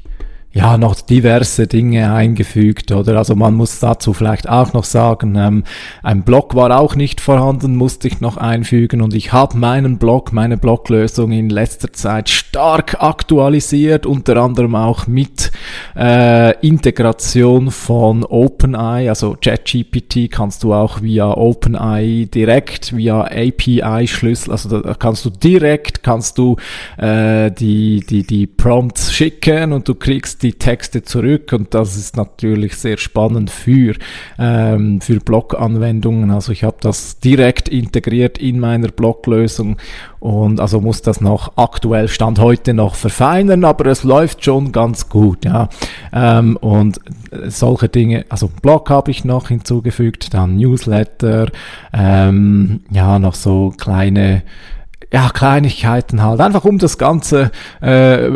ja, 0.53 0.79
noch 0.79 1.01
diverse 1.03 1.67
Dinge 1.67 2.11
eingefügt, 2.13 2.91
oder? 2.91 3.19
Also 3.19 3.37
man 3.37 3.55
muss 3.55 3.81
dazu 3.81 4.15
vielleicht 4.15 4.49
auch 4.49 4.73
noch 4.73 4.85
sagen, 4.85 5.37
ähm, 5.37 5.65
ein 6.03 6.23
Blog 6.23 6.55
war 6.55 6.81
auch 6.81 6.97
nicht 6.97 7.21
vorhanden, 7.21 7.77
musste 7.77 8.09
ich 8.09 8.23
noch 8.23 8.39
einfügen 8.39 9.03
und 9.03 9.13
ich 9.15 9.33
habe 9.33 9.59
meinen 9.59 9.99
Blog, 9.99 10.33
meine 10.33 10.57
Bloglösung 10.57 11.33
in 11.33 11.51
letzter 11.51 11.93
Zeit 11.93 12.31
stark 12.31 13.03
aktualisiert, 13.03 14.07
unter 14.07 14.39
anderem 14.39 14.75
auch 14.75 15.07
mit 15.07 15.53
äh, 15.95 16.59
Integration 16.67 17.71
von 17.71 18.25
OpenEye, 18.25 19.11
also 19.11 19.37
ChatGPT 19.39 20.31
kannst 20.31 20.65
du 20.65 20.73
auch 20.73 21.03
via 21.03 21.31
OpenEye 21.31 22.25
direkt, 22.27 22.97
via 22.97 23.21
API-Schlüssel, 23.21 24.53
also 24.53 24.81
da 24.81 24.95
kannst 24.95 25.27
du 25.27 25.31
direkt, 25.31 26.03
kannst 26.03 26.39
du 26.39 26.57
äh, 26.97 27.51
die, 27.51 28.01
die, 28.01 28.23
die 28.23 28.47
Prompts 28.47 29.13
schicken 29.13 29.75
und 29.75 29.87
du 29.87 29.95
kriegst 29.95 30.43
die 30.43 30.48
die 30.49 30.55
Texte 30.55 31.03
zurück 31.03 31.53
und 31.53 31.75
das 31.75 31.95
ist 31.97 32.17
natürlich 32.17 32.77
sehr 32.77 32.97
spannend 32.97 33.51
für, 33.51 33.95
ähm, 34.39 35.03
für 35.03 35.21
Blog-Anwendungen. 35.21 36.31
Also 36.31 36.53
ich 36.53 36.65
habe 36.65 36.79
das 36.81 37.19
direkt 37.19 37.69
integriert 37.69 38.39
in 38.39 38.59
meiner 38.59 38.89
Blog-Lösung 38.89 39.77
und 40.21 40.59
also 40.59 40.81
muss 40.81 41.03
das 41.03 41.21
noch 41.21 41.53
aktuell 41.57 42.09
Stand 42.09 42.39
heute 42.39 42.73
noch 42.73 42.95
verfeinern, 42.95 43.63
aber 43.65 43.87
es 43.87 44.05
läuft 44.05 44.43
schon 44.43 44.73
ganz 44.73 45.11
gut, 45.11 45.45
ja. 45.45 45.69
Ähm, 46.15 46.57
und 46.57 46.99
solche 47.49 47.91
Dinge, 47.91 48.25
also 48.31 48.49
Blog 48.63 48.89
habe 48.89 49.11
ich 49.11 49.27
noch 49.27 49.49
hinzugefügt, 49.49 50.33
dann 50.33 50.57
Newsletter, 50.57 51.49
ähm, 51.93 52.81
ja, 52.91 53.19
noch 53.19 53.35
so 53.35 53.75
kleine 53.77 54.45
ja, 55.13 55.31
Kleinigkeiten 55.31 56.23
halt, 56.23 56.41
einfach 56.41 56.65
um 56.65 56.79
das 56.79 56.99
ganze 56.99 57.51
äh, 57.81 58.29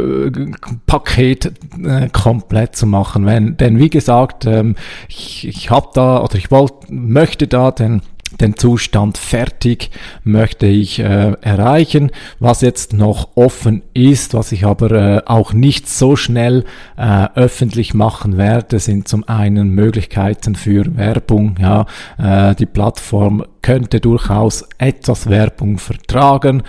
Paket 0.86 1.52
äh, 1.84 2.08
komplett 2.08 2.76
zu 2.76 2.86
machen. 2.86 3.26
Wenn, 3.26 3.56
denn 3.58 3.78
wie 3.78 3.90
gesagt, 3.90 4.46
ähm, 4.46 4.76
ich, 5.08 5.46
ich 5.46 5.70
habe 5.70 5.88
da 5.92 6.22
oder 6.22 6.36
ich 6.36 6.50
wollte, 6.50 6.92
möchte 6.92 7.46
da 7.46 7.70
den 7.70 8.00
den 8.40 8.56
Zustand 8.56 9.18
fertig 9.18 9.90
möchte 10.24 10.66
ich 10.66 10.98
äh, 10.98 11.32
erreichen. 11.40 12.10
Was 12.38 12.60
jetzt 12.60 12.92
noch 12.92 13.30
offen 13.36 13.82
ist, 13.94 14.34
was 14.34 14.52
ich 14.52 14.64
aber 14.64 14.90
äh, 14.90 15.22
auch 15.26 15.52
nicht 15.52 15.88
so 15.88 16.16
schnell 16.16 16.64
äh, 16.96 17.28
öffentlich 17.34 17.94
machen 17.94 18.36
werde, 18.36 18.78
sind 18.78 19.08
zum 19.08 19.26
einen 19.28 19.70
Möglichkeiten 19.70 20.54
für 20.54 20.96
Werbung. 20.96 21.56
Ja, 21.60 21.86
äh, 22.18 22.54
die 22.54 22.66
Plattform 22.66 23.44
könnte 23.62 24.00
durchaus 24.00 24.64
etwas 24.78 25.28
Werbung 25.28 25.78
vertragen. 25.78 26.62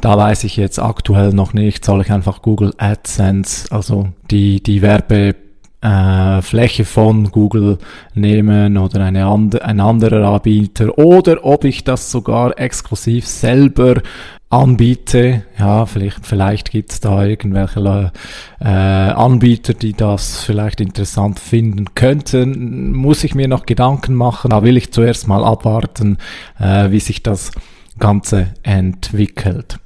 Da 0.00 0.16
weiß 0.16 0.44
ich 0.44 0.56
jetzt 0.56 0.78
aktuell 0.78 1.32
noch 1.32 1.54
nicht, 1.54 1.84
soll 1.84 2.02
ich 2.02 2.12
einfach 2.12 2.42
Google 2.42 2.74
AdSense, 2.76 3.72
also 3.72 4.10
die, 4.30 4.62
die 4.62 4.82
Werbe 4.82 5.34
äh, 5.86 6.42
Fläche 6.42 6.84
von 6.84 7.30
Google 7.30 7.78
nehmen 8.14 8.76
oder 8.76 9.04
eine 9.04 9.26
and 9.26 9.60
ein 9.62 9.78
anderer 9.78 10.26
Anbieter 10.28 10.98
oder 10.98 11.44
ob 11.44 11.64
ich 11.64 11.84
das 11.84 12.10
sogar 12.10 12.58
exklusiv 12.58 13.26
selber 13.26 14.02
anbiete. 14.48 15.42
Ja, 15.58 15.86
vielleicht, 15.86 16.26
vielleicht 16.26 16.70
gibt 16.70 16.92
es 16.92 17.00
da 17.00 17.24
irgendwelche 17.24 18.12
äh, 18.60 18.66
Anbieter, 18.66 19.74
die 19.74 19.92
das 19.92 20.42
vielleicht 20.42 20.80
interessant 20.80 21.38
finden 21.38 21.94
könnten. 21.94 22.92
Muss 22.92 23.22
ich 23.22 23.34
mir 23.34 23.48
noch 23.48 23.66
Gedanken 23.66 24.14
machen. 24.14 24.50
Da 24.50 24.62
will 24.62 24.76
ich 24.76 24.92
zuerst 24.92 25.28
mal 25.28 25.44
abwarten, 25.44 26.18
äh, 26.58 26.90
wie 26.90 27.00
sich 27.00 27.22
das 27.22 27.52
Ganze 27.98 28.48
entwickelt. 28.62 29.78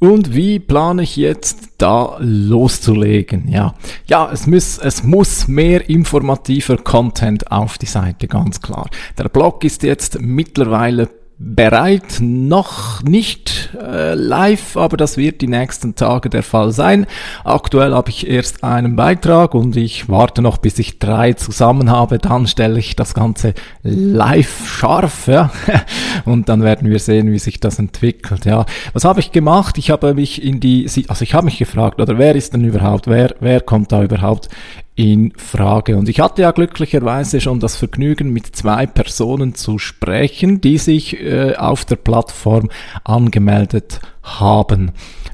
Und 0.00 0.32
wie 0.32 0.60
plane 0.60 1.02
ich 1.02 1.16
jetzt 1.16 1.70
da 1.78 2.16
loszulegen? 2.20 3.48
Ja, 3.48 3.74
ja, 4.06 4.30
es 4.32 4.46
muss, 4.46 4.78
es 4.78 5.02
muss 5.02 5.48
mehr 5.48 5.90
informativer 5.90 6.76
Content 6.76 7.50
auf 7.50 7.78
die 7.78 7.86
Seite, 7.86 8.28
ganz 8.28 8.60
klar. 8.60 8.88
Der 9.18 9.28
Blog 9.28 9.64
ist 9.64 9.82
jetzt 9.82 10.20
mittlerweile 10.20 11.08
bereit, 11.40 12.18
noch 12.20 13.02
nicht 13.04 13.70
äh, 13.80 14.14
live, 14.14 14.76
aber 14.76 14.96
das 14.96 15.16
wird 15.16 15.40
die 15.40 15.46
nächsten 15.46 15.94
Tage 15.94 16.30
der 16.30 16.42
Fall 16.42 16.72
sein. 16.72 17.06
Aktuell 17.44 17.94
habe 17.94 18.10
ich 18.10 18.26
erst 18.26 18.64
einen 18.64 18.96
Beitrag 18.96 19.54
und 19.54 19.76
ich 19.76 20.08
warte 20.08 20.42
noch, 20.42 20.58
bis 20.58 20.80
ich 20.80 20.98
drei 20.98 21.34
zusammen 21.34 21.92
habe, 21.92 22.18
dann 22.18 22.48
stelle 22.48 22.80
ich 22.80 22.96
das 22.96 23.14
Ganze 23.14 23.54
live 23.84 24.68
scharf, 24.68 25.28
ja, 25.28 25.52
und 26.24 26.48
dann 26.48 26.62
werden 26.62 26.90
wir 26.90 26.98
sehen, 26.98 27.30
wie 27.30 27.38
sich 27.38 27.60
das 27.60 27.78
entwickelt, 27.78 28.44
ja. 28.44 28.66
Was 28.92 29.04
habe 29.04 29.20
ich 29.20 29.30
gemacht? 29.30 29.78
Ich 29.78 29.90
habe 29.90 30.14
mich 30.14 30.42
in 30.42 30.58
die, 30.58 30.90
also 31.06 31.22
ich 31.22 31.34
habe 31.34 31.44
mich 31.44 31.58
gefragt, 31.58 32.00
oder 32.00 32.18
wer 32.18 32.34
ist 32.34 32.52
denn 32.52 32.64
überhaupt, 32.64 33.06
wer, 33.06 33.36
wer 33.38 33.60
kommt 33.60 33.92
da 33.92 34.02
überhaupt 34.02 34.48
in 34.98 35.32
Frage. 35.36 35.96
Und 35.96 36.08
ich 36.08 36.18
hatte 36.18 36.42
ja 36.42 36.50
glücklicherweise 36.50 37.40
schon 37.40 37.60
das 37.60 37.76
Vergnügen, 37.76 38.32
mit 38.32 38.56
zwei 38.56 38.84
Personen 38.84 39.54
zu 39.54 39.78
sprechen, 39.78 40.60
die 40.60 40.76
sich 40.76 41.20
äh, 41.20 41.54
auf 41.54 41.84
der 41.84 41.94
Plattform 41.94 42.68
angemeldet 43.04 44.00
haben. 44.02 44.17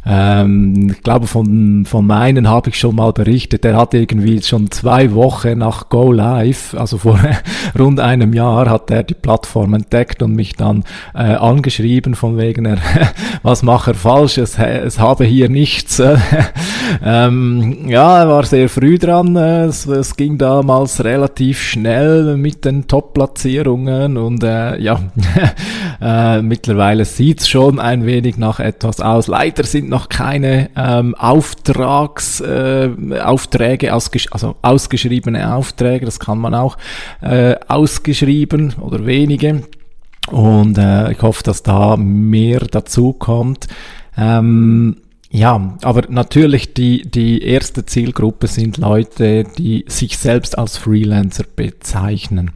Ähm, 0.06 0.90
ich 0.90 1.02
glaube 1.02 1.26
von, 1.26 1.86
von 1.86 2.06
meinen 2.06 2.48
habe 2.48 2.68
ich 2.68 2.78
schon 2.78 2.96
mal 2.96 3.12
berichtet, 3.12 3.64
der 3.64 3.76
hat 3.76 3.94
irgendwie 3.94 4.42
schon 4.42 4.70
zwei 4.70 5.14
Wochen 5.14 5.58
nach 5.58 5.88
Go 5.88 6.12
Live, 6.12 6.74
also 6.74 6.98
vor 6.98 7.18
rund 7.78 8.00
einem 8.00 8.34
Jahr 8.34 8.68
hat 8.68 8.90
er 8.90 9.02
die 9.02 9.14
Plattform 9.14 9.72
entdeckt 9.72 10.22
und 10.22 10.34
mich 10.34 10.56
dann 10.56 10.84
äh, 11.14 11.34
angeschrieben 11.34 12.14
von 12.14 12.36
wegen 12.36 12.66
er, 12.66 12.78
was 13.42 13.62
mache 13.62 13.92
er 13.92 13.94
falsch, 13.94 14.36
es, 14.36 14.58
es 14.58 14.98
habe 14.98 15.24
hier 15.24 15.48
nichts. 15.48 16.02
ähm, 17.04 17.88
ja, 17.88 18.20
er 18.20 18.28
war 18.28 18.44
sehr 18.44 18.68
früh 18.68 18.98
dran, 18.98 19.36
es, 19.36 19.86
es 19.86 20.16
ging 20.16 20.36
damals 20.36 21.02
relativ 21.02 21.62
schnell 21.62 22.36
mit 22.36 22.66
den 22.66 22.86
Top-Platzierungen 22.88 24.18
und 24.18 24.44
äh, 24.44 24.78
ja, 24.78 25.00
äh, 26.02 26.42
mittlerweile 26.42 27.06
sieht's 27.06 27.48
schon 27.48 27.80
ein 27.80 28.04
wenig 28.04 28.36
nach 28.36 28.60
etwas 28.60 28.83
aus. 28.84 29.26
Leider 29.26 29.64
sind 29.64 29.88
noch 29.88 30.08
keine 30.08 30.70
ähm, 30.76 31.14
Auftrags, 31.14 32.40
äh, 32.40 32.90
Aufträge, 33.22 33.94
ausgesch 33.94 34.28
also 34.30 34.56
ausgeschriebene 34.62 35.54
Aufträge, 35.54 36.04
das 36.04 36.18
kann 36.18 36.38
man 36.38 36.54
auch 36.54 36.76
äh, 37.20 37.56
ausgeschrieben 37.68 38.74
oder 38.80 39.06
wenige. 39.06 39.62
Und 40.30 40.78
äh, 40.78 41.12
ich 41.12 41.22
hoffe, 41.22 41.42
dass 41.42 41.62
da 41.62 41.96
mehr 41.96 42.60
dazu 42.60 43.12
kommt. 43.12 43.68
Ähm, 44.16 44.96
ja, 45.30 45.76
aber 45.82 46.02
natürlich 46.08 46.74
die, 46.74 47.10
die 47.10 47.42
erste 47.42 47.84
Zielgruppe 47.84 48.46
sind 48.46 48.76
Leute, 48.76 49.44
die 49.58 49.84
sich 49.88 50.16
selbst 50.16 50.56
als 50.56 50.76
Freelancer 50.76 51.44
bezeichnen. 51.56 52.52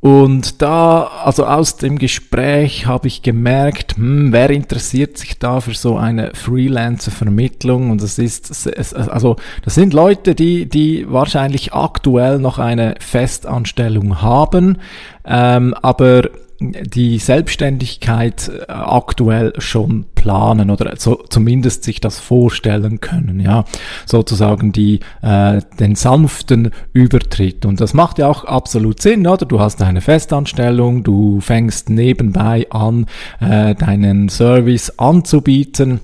Und 0.00 0.62
da, 0.62 1.10
also 1.24 1.44
aus 1.44 1.76
dem 1.76 1.98
Gespräch 1.98 2.86
habe 2.86 3.08
ich 3.08 3.22
gemerkt, 3.22 3.96
hm, 3.96 4.32
wer 4.32 4.48
interessiert 4.50 5.18
sich 5.18 5.40
da 5.40 5.60
für 5.60 5.74
so 5.74 5.96
eine 5.96 6.30
Freelancer-Vermittlung? 6.34 7.90
Und 7.90 8.00
das 8.00 8.16
ist, 8.18 8.68
also, 8.94 9.36
das 9.64 9.74
sind 9.74 9.92
Leute, 9.92 10.36
die, 10.36 10.66
die 10.66 11.10
wahrscheinlich 11.10 11.72
aktuell 11.72 12.38
noch 12.38 12.60
eine 12.60 12.94
Festanstellung 13.00 14.22
haben, 14.22 14.78
ähm, 15.24 15.74
aber 15.82 16.30
die 16.60 17.18
Selbstständigkeit 17.18 18.48
äh, 18.48 18.72
aktuell 18.72 19.52
schon 19.58 20.06
planen 20.14 20.70
oder 20.70 20.94
so, 20.96 21.22
zumindest 21.28 21.84
sich 21.84 22.00
das 22.00 22.18
vorstellen 22.18 23.00
können, 23.00 23.38
ja, 23.38 23.64
sozusagen 24.06 24.72
die 24.72 25.00
äh, 25.22 25.60
den 25.78 25.94
sanften 25.94 26.72
Übertritt. 26.92 27.64
Und 27.64 27.80
das 27.80 27.94
macht 27.94 28.18
ja 28.18 28.26
auch 28.26 28.44
absolut 28.44 29.00
Sinn, 29.00 29.26
oder? 29.26 29.46
Du 29.46 29.60
hast 29.60 29.80
eine 29.82 30.00
Festanstellung, 30.00 31.04
du 31.04 31.40
fängst 31.40 31.90
nebenbei 31.90 32.66
an, 32.70 33.06
äh, 33.40 33.76
deinen 33.76 34.28
Service 34.28 34.98
anzubieten 34.98 36.00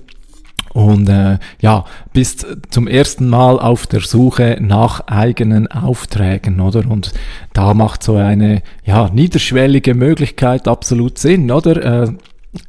und 0.75 1.07
äh, 1.07 1.39
ja, 1.61 1.85
bist 2.11 2.45
zum 2.69 2.89
ersten 2.89 3.29
Mal 3.29 3.61
auf 3.61 3.87
der 3.87 4.01
Suche 4.01 4.57
nach 4.59 5.07
eigenen 5.07 5.67
Aufträgen, 5.71 6.59
oder? 6.59 6.85
Und 6.91 7.13
da 7.53 7.73
macht 7.73 8.03
so 8.03 8.17
eine 8.17 8.61
ja 8.83 9.09
niederschwellige 9.09 9.93
Möglichkeit 9.95 10.67
absolut 10.67 11.17
Sinn, 11.17 11.49
oder? 11.49 12.03
Äh, 12.03 12.13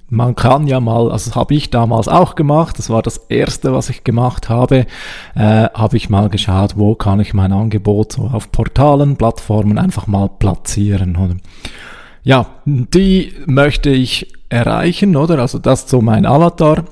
man 0.09 0.37
kann 0.37 0.69
ja 0.69 0.79
mal, 0.79 1.11
also 1.11 1.31
das 1.31 1.35
habe 1.35 1.55
ich 1.55 1.71
damals 1.71 2.07
auch 2.07 2.37
gemacht, 2.37 2.79
das 2.79 2.91
war 2.91 3.03
das 3.03 3.17
erste, 3.29 3.73
was 3.73 3.91
ich 3.91 4.05
gemacht 4.05 4.49
habe, 4.49 4.87
äh, 5.35 5.69
habe 5.75 5.97
ich 5.97 6.09
mal 6.09 6.29
geschaut, 6.29 6.77
wo 6.77 6.95
kann 6.95 7.19
ich 7.19 7.35
mein 7.35 7.53
Angebot 7.53 8.13
so 8.13 8.31
auf 8.33 8.53
Portalen, 8.53 9.17
Plattformen 9.17 9.79
einfach 9.79 10.07
mal 10.07 10.29
platzieren, 10.29 11.17
oder? 11.17 11.35
Ja, 12.23 12.47
die 12.65 13.33
möchte 13.47 13.91
ich 13.91 14.33
erreichen, 14.49 15.17
oder? 15.17 15.41
Also 15.41 15.59
das 15.59 15.89
so 15.89 16.01
mein 16.01 16.25
Avatar. 16.25 16.85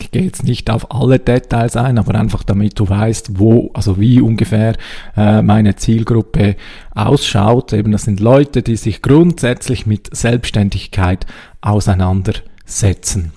Ich 0.00 0.10
gehe 0.10 0.22
jetzt 0.22 0.44
nicht 0.44 0.70
auf 0.70 0.92
alle 0.92 1.18
Details 1.18 1.76
ein, 1.76 1.98
aber 1.98 2.14
einfach 2.14 2.42
damit 2.42 2.78
du 2.78 2.88
weißt, 2.88 3.38
wo, 3.38 3.70
also 3.74 3.98
wie 3.98 4.20
ungefähr 4.20 4.76
äh, 5.16 5.42
meine 5.42 5.76
Zielgruppe 5.76 6.56
ausschaut. 6.94 7.72
Eben, 7.72 7.92
das 7.92 8.02
sind 8.02 8.20
Leute, 8.20 8.62
die 8.62 8.76
sich 8.76 9.02
grundsätzlich 9.02 9.86
mit 9.86 10.14
Selbstständigkeit 10.14 11.26
auseinandersetzen. 11.60 13.32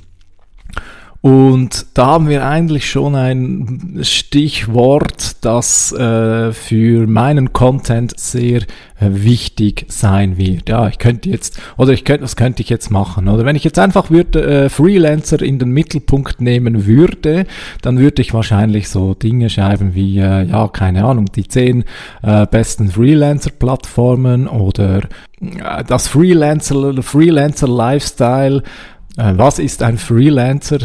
Und 1.21 1.85
da 1.93 2.07
haben 2.07 2.29
wir 2.29 2.47
eigentlich 2.47 2.89
schon 2.89 3.13
ein 3.13 3.99
Stichwort, 4.01 5.35
das 5.41 5.91
äh, 5.91 6.51
für 6.51 7.05
meinen 7.05 7.53
Content 7.53 8.19
sehr 8.19 8.61
äh, 8.99 9.09
wichtig 9.09 9.85
sein 9.87 10.37
wird. 10.37 10.69
Ja, 10.69 10.87
ich 10.87 10.97
könnte 10.97 11.29
jetzt, 11.29 11.61
oder 11.77 11.93
ich 11.93 12.05
könnte, 12.05 12.23
was 12.23 12.35
könnte 12.35 12.63
ich 12.63 12.69
jetzt 12.69 12.89
machen? 12.89 13.27
Oder 13.27 13.45
wenn 13.45 13.55
ich 13.55 13.63
jetzt 13.63 13.77
einfach 13.77 14.09
würde, 14.09 14.63
äh, 14.63 14.69
Freelancer 14.69 15.43
in 15.43 15.59
den 15.59 15.69
Mittelpunkt 15.69 16.41
nehmen 16.41 16.87
würde, 16.87 17.45
dann 17.83 17.99
würde 17.99 18.23
ich 18.23 18.33
wahrscheinlich 18.33 18.89
so 18.89 19.13
Dinge 19.13 19.51
schreiben 19.51 19.93
wie, 19.93 20.17
äh, 20.17 20.45
ja, 20.45 20.67
keine 20.69 21.05
Ahnung, 21.05 21.25
die 21.35 21.47
zehn 21.47 21.83
äh, 22.23 22.47
besten 22.47 22.89
Freelancer-Plattformen 22.89 24.47
oder 24.47 25.01
äh, 25.39 25.83
das 25.87 26.07
Freelancer, 26.07 27.03
Freelancer 27.03 27.67
Lifestyle 27.67 28.57
äh, 28.57 29.00
was 29.37 29.59
ist 29.59 29.83
ein 29.83 29.97
Freelancer? 29.97 30.79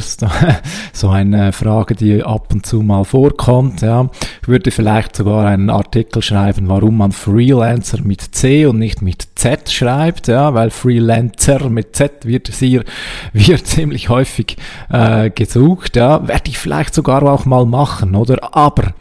so 0.93 1.09
eine 1.09 1.53
Frage, 1.53 1.95
die 1.95 2.23
ab 2.23 2.53
und 2.53 2.67
zu 2.67 2.83
mal 2.83 3.05
vorkommt. 3.05 3.83
Ja. 3.83 4.09
Ich 4.43 4.49
würde 4.49 4.71
vielleicht 4.71 5.17
sogar 5.17 5.47
einen 5.47 5.71
Artikel 5.71 6.23
schreiben, 6.23 6.69
warum 6.69 6.99
man 6.99 7.13
Freelancer 7.13 8.03
mit 8.03 8.21
C 8.35 8.67
und 8.67 8.79
nicht 8.79 9.03
mit 9.03 9.27
Z 9.37 9.71
schreibt, 9.71 10.29
ja, 10.29 10.55
weil 10.55 10.71
Freelancer 10.71 11.69
mit 11.69 11.97
Z 11.97 12.27
wird 12.27 12.49
hier 12.49 12.85
wird 13.33 13.67
ziemlich 13.67 14.09
häufig 14.09 14.57
äh, 14.91 15.31
gesucht. 15.31 15.97
Ja. 15.97 16.27
Werde 16.29 16.51
ich 16.51 16.59
vielleicht 16.59 16.95
sogar 16.95 17.23
auch 17.23 17.45
mal 17.45 17.65
machen, 17.65 18.15
oder? 18.15 18.55
Aber 18.55 18.95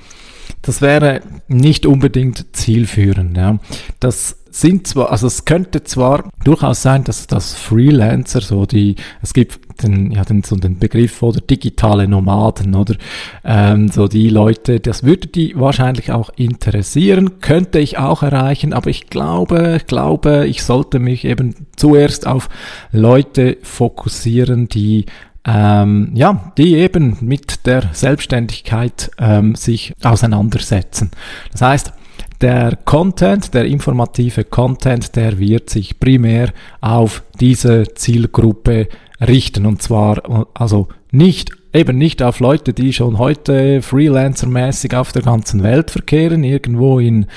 das 0.66 0.82
wäre 0.82 1.22
nicht 1.48 1.86
unbedingt 1.86 2.56
zielführend. 2.56 3.38
Ja. 3.38 3.60
Das 4.00 4.38
sind 4.50 4.88
zwar, 4.88 5.12
also 5.12 5.28
es 5.28 5.46
könnte 5.46 5.84
zwar 5.84 6.30
durchaus 6.44 6.82
sein, 6.82 7.04
dass 7.04 7.28
das 7.28 7.54
Freelancer 7.54 8.42
so 8.42 8.66
die, 8.66 8.96
es 9.22 9.34
gibt 9.34 9.84
den, 9.84 10.12
ja, 10.12 10.24
den, 10.24 10.42
so 10.44 10.56
den 10.56 10.80
Begriff 10.80 11.22
oder 11.22 11.40
digitale 11.42 12.08
Nomaden 12.08 12.74
oder 12.74 12.96
ähm, 13.44 13.90
so 13.90 14.08
die 14.08 14.30
Leute, 14.30 14.80
das 14.80 15.04
würde 15.04 15.28
die 15.28 15.54
wahrscheinlich 15.56 16.12
auch 16.12 16.32
interessieren, 16.36 17.42
könnte 17.42 17.80
ich 17.80 18.00
auch 18.00 18.24
erreichen, 18.24 18.74
aber 18.74 18.90
ich 18.90 19.08
glaube, 19.08 19.76
ich 19.78 19.86
glaube, 19.86 20.48
ich 20.48 20.64
sollte 20.64 20.98
mich 20.98 21.26
eben 21.26 21.68
zuerst 21.76 22.26
auf 22.26 22.50
Leute 22.92 23.58
fokussieren, 23.62 24.68
die 24.68 25.06
ähm, 25.46 26.12
ja, 26.14 26.52
die 26.58 26.76
eben 26.76 27.18
mit 27.22 27.66
der 27.66 27.90
Selbstständigkeit 27.94 29.12
ähm, 29.20 29.56
sich 29.56 29.94
auseinandersetzen. 30.04 31.12
Das 31.52 31.62
heißt, 31.62 31.94
der 32.42 32.78
Content, 32.84 33.54
der 33.54 33.66
informative 33.66 34.44
Content, 34.44 35.16
der 35.16 35.40
wird 35.40 35.70
sich 35.70 36.00
primär 36.00 36.52
auf 36.82 37.24
diese 37.40 37.84
Zielgruppe 37.96 38.90
richten 39.22 39.66
und 39.66 39.82
zwar 39.82 40.48
also 40.54 40.90
nicht 41.12 41.52
eben 41.74 41.98
nicht 41.98 42.24
auf 42.24 42.40
Leute, 42.40 42.74
die 42.74 42.94
schon 42.94 43.18
heute 43.18 43.82
freelancermäßig 43.82 44.96
auf 44.96 45.12
der 45.12 45.22
ganzen 45.22 45.62
Welt 45.62 45.92
verkehren, 45.92 46.44
irgendwo 46.44 47.00
in 47.00 47.28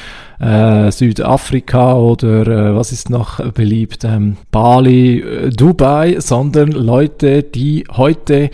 äh, 0.40 0.90
Südafrika 0.90 1.94
oder 1.94 2.46
äh, 2.46 2.76
was 2.76 2.92
ist 2.92 3.10
noch 3.10 3.40
beliebt, 3.52 4.04
ähm, 4.04 4.36
Bali, 4.50 5.20
äh, 5.20 5.50
Dubai, 5.50 6.16
sondern 6.20 6.72
Leute, 6.72 7.42
die 7.42 7.84
heute 7.90 8.50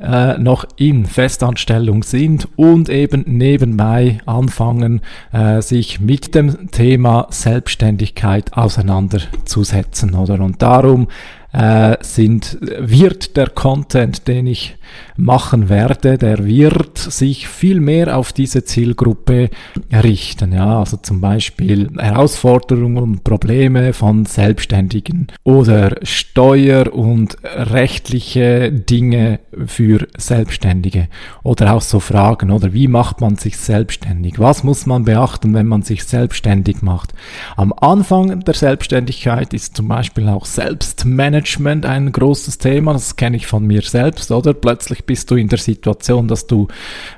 äh, 0.00 0.38
noch 0.38 0.64
in 0.76 1.06
Festanstellung 1.06 2.02
sind 2.02 2.48
und 2.56 2.88
eben 2.88 3.24
nebenbei 3.26 4.18
anfangen, 4.26 5.00
äh, 5.32 5.60
sich 5.60 6.00
mit 6.00 6.34
dem 6.34 6.70
Thema 6.70 7.26
Selbstständigkeit 7.30 8.52
auseinanderzusetzen, 8.54 10.14
oder? 10.14 10.40
Und 10.40 10.62
darum 10.62 11.08
äh, 11.52 11.96
sind, 12.00 12.58
wird 12.60 13.36
der 13.36 13.48
Content, 13.48 14.28
den 14.28 14.46
ich 14.46 14.76
machen 15.16 15.68
werde, 15.68 16.18
der 16.18 16.44
wird 16.44 16.98
sich 16.98 17.48
viel 17.48 17.80
mehr 17.80 18.16
auf 18.16 18.32
diese 18.32 18.64
Zielgruppe 18.64 19.50
richten. 19.90 20.52
Ja, 20.52 20.80
also 20.80 20.98
zum 20.98 21.20
Beispiel 21.20 21.27
Herausforderungen 21.36 22.98
und 22.98 23.24
Probleme 23.24 23.92
von 23.92 24.24
Selbstständigen 24.24 25.28
oder 25.44 25.96
Steuer- 26.02 26.92
und 26.92 27.36
rechtliche 27.44 28.72
Dinge 28.72 29.40
für 29.66 30.06
Selbstständige 30.16 31.08
oder 31.42 31.74
auch 31.74 31.82
so 31.82 32.00
Fragen 32.00 32.50
oder 32.50 32.72
wie 32.72 32.88
macht 32.88 33.20
man 33.20 33.36
sich 33.36 33.56
selbstständig? 33.56 34.38
Was 34.38 34.64
muss 34.64 34.86
man 34.86 35.04
beachten, 35.04 35.54
wenn 35.54 35.66
man 35.66 35.82
sich 35.82 36.04
selbstständig 36.04 36.82
macht? 36.82 37.14
Am 37.56 37.72
Anfang 37.72 38.40
der 38.40 38.54
Selbstständigkeit 38.54 39.52
ist 39.54 39.76
zum 39.76 39.88
Beispiel 39.88 40.28
auch 40.28 40.46
Selbstmanagement 40.46 41.86
ein 41.86 42.12
großes 42.12 42.58
Thema. 42.58 42.92
Das 42.92 43.16
kenne 43.16 43.36
ich 43.36 43.46
von 43.46 43.66
mir 43.66 43.82
selbst, 43.82 44.30
oder? 44.30 44.54
Plötzlich 44.54 45.04
bist 45.04 45.30
du 45.30 45.36
in 45.36 45.48
der 45.48 45.58
Situation, 45.58 46.28
dass 46.28 46.46
du, 46.46 46.68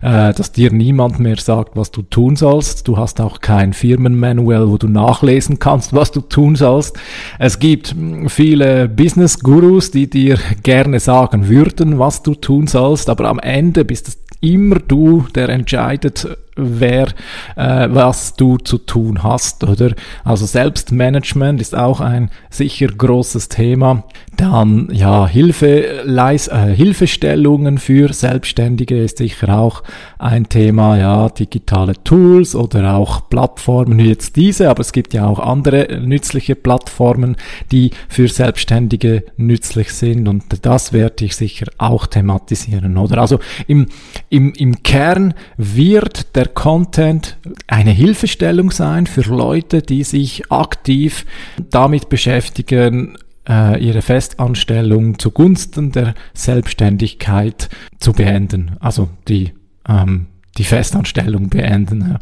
äh, 0.02 0.32
dass 0.32 0.52
dir 0.52 0.72
niemand 0.72 1.18
mehr 1.18 1.36
sagt, 1.36 1.76
was 1.76 1.90
du 1.90 2.02
tun 2.02 2.36
sollst. 2.36 2.86
Du 2.88 2.96
hast 2.96 3.20
auch 3.20 3.40
kein 3.40 3.72
Firmenmanual, 4.00 4.70
wo 4.70 4.78
du 4.78 4.88
nachlesen 4.88 5.58
kannst, 5.58 5.92
was 5.92 6.10
du 6.10 6.22
tun 6.22 6.56
sollst. 6.56 6.98
Es 7.38 7.58
gibt 7.58 7.94
viele 8.28 8.88
Business-Gurus, 8.88 9.90
die 9.90 10.08
dir 10.08 10.38
gerne 10.62 11.00
sagen 11.00 11.48
würden, 11.48 11.98
was 11.98 12.22
du 12.22 12.34
tun 12.34 12.66
sollst, 12.66 13.10
aber 13.10 13.28
am 13.28 13.38
Ende 13.38 13.84
bist 13.84 14.08
es 14.08 14.18
immer 14.40 14.76
du, 14.76 15.26
der 15.34 15.50
entscheidet, 15.50 16.26
wer, 16.56 17.08
äh, 17.56 17.88
was 17.90 18.34
du 18.34 18.58
zu 18.58 18.78
tun 18.78 19.22
hast, 19.22 19.64
oder? 19.64 19.92
Also 20.24 20.46
Selbstmanagement 20.46 21.60
ist 21.60 21.76
auch 21.76 22.00
ein 22.00 22.30
sicher 22.50 22.88
großes 22.88 23.48
Thema. 23.48 24.04
Dann, 24.36 24.88
ja, 24.92 25.26
Hilfe, 25.26 26.02
Leis, 26.04 26.48
äh, 26.48 26.74
Hilfestellungen 26.74 27.78
für 27.78 28.12
Selbstständige 28.12 29.02
ist 29.02 29.18
sicher 29.18 29.56
auch 29.56 29.82
ein 30.18 30.48
Thema, 30.48 30.96
ja, 30.96 31.28
digitale 31.28 31.94
Tools 32.04 32.54
oder 32.54 32.94
auch 32.94 33.28
Plattformen 33.28 33.98
wie 33.98 34.08
jetzt 34.08 34.36
diese, 34.36 34.70
aber 34.70 34.80
es 34.80 34.92
gibt 34.92 35.14
ja 35.14 35.26
auch 35.26 35.38
andere 35.38 36.00
nützliche 36.00 36.54
Plattformen, 36.54 37.36
die 37.70 37.90
für 38.08 38.28
Selbstständige 38.28 39.24
nützlich 39.36 39.92
sind 39.92 40.28
und 40.28 40.44
das 40.62 40.92
werde 40.92 41.24
ich 41.24 41.36
sicher 41.36 41.66
auch 41.78 42.06
thematisieren, 42.06 42.96
oder? 42.96 43.18
Also 43.18 43.40
im, 43.66 43.86
im, 44.28 44.52
im 44.54 44.82
Kern 44.82 45.34
wird 45.56 46.34
der 46.36 46.46
Content 46.50 47.38
eine 47.66 47.90
Hilfestellung 47.90 48.70
sein 48.70 49.06
für 49.06 49.22
Leute, 49.22 49.82
die 49.82 50.04
sich 50.04 50.50
aktiv 50.50 51.24
damit 51.70 52.08
beschäftigen, 52.08 53.16
äh, 53.48 53.82
ihre 53.82 54.02
Festanstellung 54.02 55.18
zugunsten 55.18 55.92
der 55.92 56.14
Selbstständigkeit 56.34 57.68
zu 57.98 58.12
beenden. 58.12 58.76
Also 58.80 59.08
die, 59.28 59.52
ähm, 59.88 60.26
die 60.58 60.64
Festanstellung 60.64 61.48
beenden. 61.48 62.18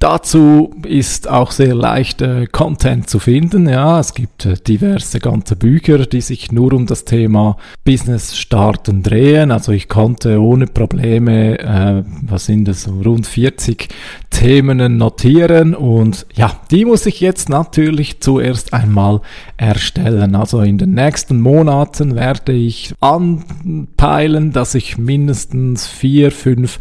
Dazu 0.00 0.74
ist 0.82 1.28
auch 1.28 1.50
sehr 1.50 1.74
leicht 1.74 2.22
äh, 2.22 2.46
Content 2.46 3.10
zu 3.10 3.18
finden. 3.18 3.68
Ja, 3.68 4.00
es 4.00 4.14
gibt 4.14 4.46
äh, 4.46 4.54
diverse 4.54 5.20
ganze 5.20 5.56
Bücher, 5.56 5.98
die 6.06 6.22
sich 6.22 6.50
nur 6.50 6.72
um 6.72 6.86
das 6.86 7.04
Thema 7.04 7.58
Business 7.84 8.34
starten 8.34 9.02
drehen. 9.02 9.50
Also 9.50 9.72
ich 9.72 9.90
konnte 9.90 10.40
ohne 10.40 10.66
Probleme, 10.68 11.58
äh, 11.58 12.02
was 12.22 12.46
sind 12.46 12.66
das, 12.66 12.88
rund 12.88 13.26
40 13.26 13.88
Themen 14.30 14.96
notieren 14.96 15.74
und 15.74 16.24
ja, 16.32 16.50
die 16.70 16.86
muss 16.86 17.04
ich 17.04 17.20
jetzt 17.20 17.50
natürlich 17.50 18.20
zuerst 18.20 18.72
einmal 18.72 19.20
erstellen. 19.58 20.34
Also 20.34 20.62
in 20.62 20.78
den 20.78 20.94
nächsten 20.94 21.42
Monaten 21.42 22.14
werde 22.14 22.52
ich 22.52 22.94
anpeilen, 23.00 24.52
dass 24.52 24.74
ich 24.74 24.96
mindestens 24.96 25.86
vier, 25.86 26.32
fünf 26.32 26.78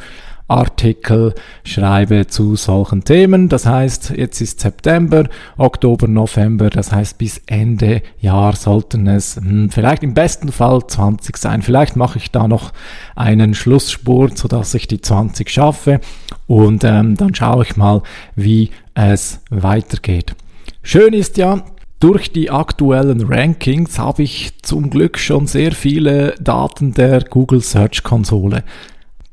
Artikel 0.50 1.34
schreibe 1.64 2.28
zu 2.28 2.56
solchen 2.56 3.04
Themen. 3.04 3.50
Das 3.50 3.66
heißt, 3.66 4.12
jetzt 4.18 4.42
ist 4.42 4.60
September, 4.60 5.30
Oktober, 5.58 6.08
November, 6.08 6.70
das 6.70 6.92
heißt 6.92 7.18
bis 7.18 7.42
Ende 7.46 8.02
Jahr 8.20 8.56
sollten 8.56 9.08
es 9.08 9.38
hm, 9.38 9.70
vielleicht 9.70 10.04
im 10.04 10.14
besten 10.14 10.52
Fall 10.52 10.86
20 10.86 11.38
sein. 11.38 11.62
Vielleicht 11.62 11.96
mache 11.96 12.18
ich 12.18 12.32
da 12.32 12.48
noch 12.48 12.74
einen 13.16 13.54
Schlussspurt, 13.54 14.38
sodass 14.38 14.74
ich 14.74 14.88
die 14.88 15.02
20 15.02 15.50
schaffe 15.50 16.00
und 16.48 16.84
ähm, 16.84 17.16
dann 17.16 17.36
schaue 17.36 17.64
ich 17.64 17.78
mal, 17.78 18.02
wie 18.36 18.72
es 18.96 19.40
weitergeht. 19.50 20.36
Schön 20.82 21.14
ist 21.14 21.38
ja, 21.38 21.64
durch 22.00 22.32
die 22.32 22.50
aktuellen 22.50 23.26
Rankings 23.26 24.00
habe 24.00 24.24
ich 24.24 24.54
zum 24.62 24.90
Glück 24.90 25.20
schon 25.20 25.48
sehr 25.48 25.74
viele 25.74 26.34
Daten 26.40 26.94
der 26.94 27.22
Google 27.26 27.62
Search 27.62 28.04
Konsole. 28.04 28.64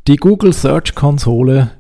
Die 0.07 0.19
Google 0.19 0.53
Search 0.53 0.95
Konsole, 0.95 1.73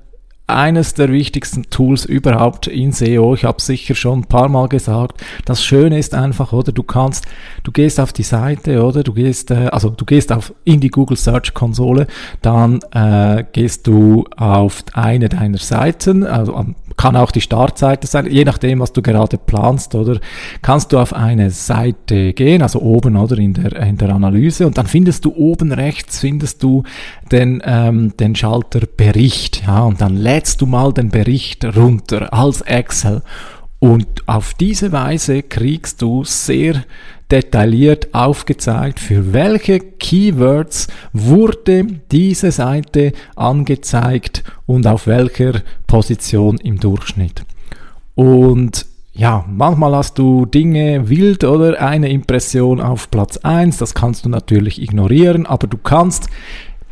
eines 0.48 0.94
der 0.94 1.12
wichtigsten 1.12 1.70
Tools 1.70 2.04
überhaupt 2.04 2.66
in 2.66 2.90
SEO. 2.90 3.34
Ich 3.34 3.44
habe 3.44 3.62
sicher 3.62 3.94
schon 3.94 4.20
ein 4.20 4.24
paar 4.24 4.48
Mal 4.48 4.68
gesagt. 4.68 5.22
Das 5.44 5.64
Schöne 5.64 5.96
ist 5.96 6.12
einfach, 6.12 6.52
oder 6.52 6.72
du 6.72 6.82
kannst, 6.82 7.24
du 7.62 7.70
gehst 7.70 8.00
auf 8.00 8.12
die 8.12 8.24
Seite, 8.24 8.84
oder 8.84 9.04
du 9.04 9.12
gehst, 9.12 9.52
äh, 9.52 9.68
also 9.70 9.90
du 9.90 10.04
gehst 10.04 10.32
auf 10.32 10.52
in 10.64 10.80
die 10.80 10.90
Google 10.90 11.16
Search 11.16 11.54
Konsole, 11.54 12.08
dann 12.42 12.80
äh, 12.90 13.44
gehst 13.52 13.86
du 13.86 14.24
auf 14.36 14.82
eine 14.92 15.28
deiner 15.28 15.58
Seiten, 15.58 16.24
also 16.24 16.64
kann 16.96 17.16
auch 17.16 17.30
die 17.30 17.40
Startseite 17.40 18.06
sein, 18.06 18.26
je 18.30 18.44
nachdem, 18.44 18.80
was 18.80 18.92
du 18.92 19.02
gerade 19.02 19.38
planst, 19.38 19.94
oder? 19.94 20.18
Kannst 20.62 20.92
du 20.92 20.98
auf 20.98 21.12
eine 21.12 21.50
Seite 21.50 22.32
gehen, 22.32 22.62
also 22.62 22.80
oben 22.80 23.16
oder 23.16 23.38
in 23.38 23.54
der, 23.54 23.76
in 23.76 23.96
der 23.96 24.10
Analyse 24.10 24.66
und 24.66 24.78
dann 24.78 24.86
findest 24.86 25.24
du 25.24 25.34
oben 25.34 25.72
rechts, 25.72 26.20
findest 26.20 26.62
du 26.62 26.84
den, 27.30 27.62
ähm, 27.64 28.16
den 28.18 28.34
Schalter 28.34 28.80
Bericht, 28.96 29.62
ja, 29.66 29.82
und 29.82 30.00
dann 30.00 30.16
lädst 30.16 30.60
du 30.60 30.66
mal 30.66 30.92
den 30.92 31.10
Bericht 31.10 31.64
runter 31.76 32.32
als 32.32 32.62
Excel 32.62 33.22
und 33.86 34.26
auf 34.26 34.54
diese 34.54 34.90
Weise 34.90 35.44
kriegst 35.44 36.02
du 36.02 36.24
sehr 36.24 36.82
detailliert 37.30 38.12
aufgezeigt, 38.12 38.98
für 38.98 39.32
welche 39.32 39.78
Keywords 39.78 40.88
wurde 41.12 41.84
diese 42.10 42.50
Seite 42.50 43.12
angezeigt 43.36 44.42
und 44.66 44.88
auf 44.88 45.06
welcher 45.06 45.62
Position 45.86 46.58
im 46.58 46.80
Durchschnitt. 46.80 47.44
Und 48.16 48.86
ja, 49.12 49.44
manchmal 49.48 49.94
hast 49.94 50.18
du 50.18 50.46
Dinge 50.46 51.08
wild 51.08 51.44
oder 51.44 51.80
eine 51.80 52.10
Impression 52.10 52.80
auf 52.80 53.08
Platz 53.10 53.36
1, 53.38 53.78
das 53.78 53.94
kannst 53.94 54.24
du 54.24 54.28
natürlich 54.28 54.82
ignorieren, 54.82 55.46
aber 55.46 55.68
du 55.68 55.78
kannst 55.78 56.28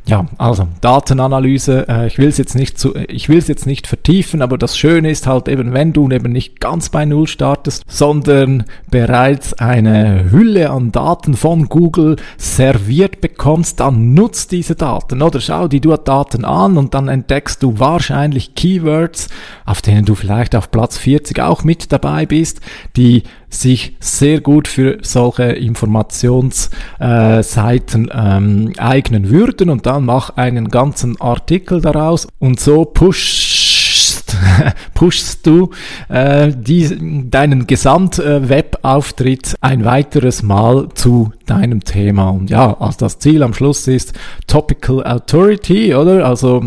ja, 0.07 0.27
also 0.37 0.69
Datenanalyse, 0.83 1.89
äh, 1.89 2.07
ich 2.07 2.19
will 2.19 2.29
es 2.29 2.37
jetzt 2.37 2.55
nicht 2.55 2.79
zu, 2.79 2.95
ich 2.95 3.29
will 3.29 3.39
es 3.39 3.49
jetzt 3.49 3.67
nicht 3.67 3.87
vertiefen, 3.87 4.43
aber 4.43 4.59
das 4.59 4.77
Schöne 4.77 5.11
ist 5.11 5.27
halt 5.27 5.49
eben, 5.49 5.73
wenn 5.73 5.95
du 5.95 6.11
eben 6.11 6.31
nicht 6.31 6.61
ganz 6.61 6.91
bei 6.91 7.07
Null 7.07 7.27
startest, 7.27 7.85
sondern 7.89 8.65
bereits 8.91 9.55
eine 9.55 10.31
Hülle 10.31 10.71
an 10.71 10.93
Daten 10.93 11.35
von 11.35 11.69
Google 11.69 12.17
serviert 12.37 13.23
bekommst, 13.23 13.81
dann 13.81 14.13
nutzt 14.13 14.53
diese 14.53 14.75
Daten 14.75 15.23
oder? 15.23 15.41
Schau 15.41 15.69
die 15.69 15.81
du 15.81 15.97
Daten 15.97 16.45
an 16.45 16.77
und 16.77 16.95
dann 16.95 17.09
entdeckst 17.09 17.63
du 17.63 17.79
wahrscheinlich 17.79 18.55
Keywords, 18.55 19.29
auf 19.65 19.81
denen 19.81 20.05
du 20.05 20.15
vielleicht 20.15 20.55
auf 20.55 20.71
Platz 20.71 20.99
40 20.99 21.41
auch 21.41 21.65
mit 21.65 21.93
dabei 21.93 22.27
bist, 22.27 22.61
die 22.97 23.23
sich 23.55 23.97
sehr 24.01 24.41
gut 24.41 24.67
für 24.69 24.99
solche 25.03 25.45
Informationsseiten 25.45 28.09
äh, 28.09 28.37
ähm, 28.37 28.73
eignen 28.79 29.31
würden. 29.31 29.71
Und 29.71 29.87
dann 29.87 29.94
mach 30.01 30.37
einen 30.37 30.69
ganzen 30.69 31.21
Artikel 31.21 31.81
daraus 31.81 32.27
und 32.39 32.61
so 32.61 32.85
pushst, 32.85 34.37
pushst 34.95 35.47
du 35.47 35.71
äh, 36.09 36.53
die, 36.55 37.29
deinen 37.31 37.67
Gesamt-Webauftritt 37.67 39.57
ein 39.61 39.85
weiteres 39.85 40.43
Mal 40.43 40.89
zu 40.95 41.33
deinem 41.47 41.85
Thema. 41.85 42.31
Und 42.31 42.51
ja, 42.51 42.77
also 42.81 42.99
das 42.99 43.19
Ziel 43.19 43.43
am 43.43 43.55
Schluss 43.55 43.87
ist 43.89 44.13
Topical 44.47 45.05
Authority, 45.05 45.95
oder? 45.95 46.27
Also 46.27 46.65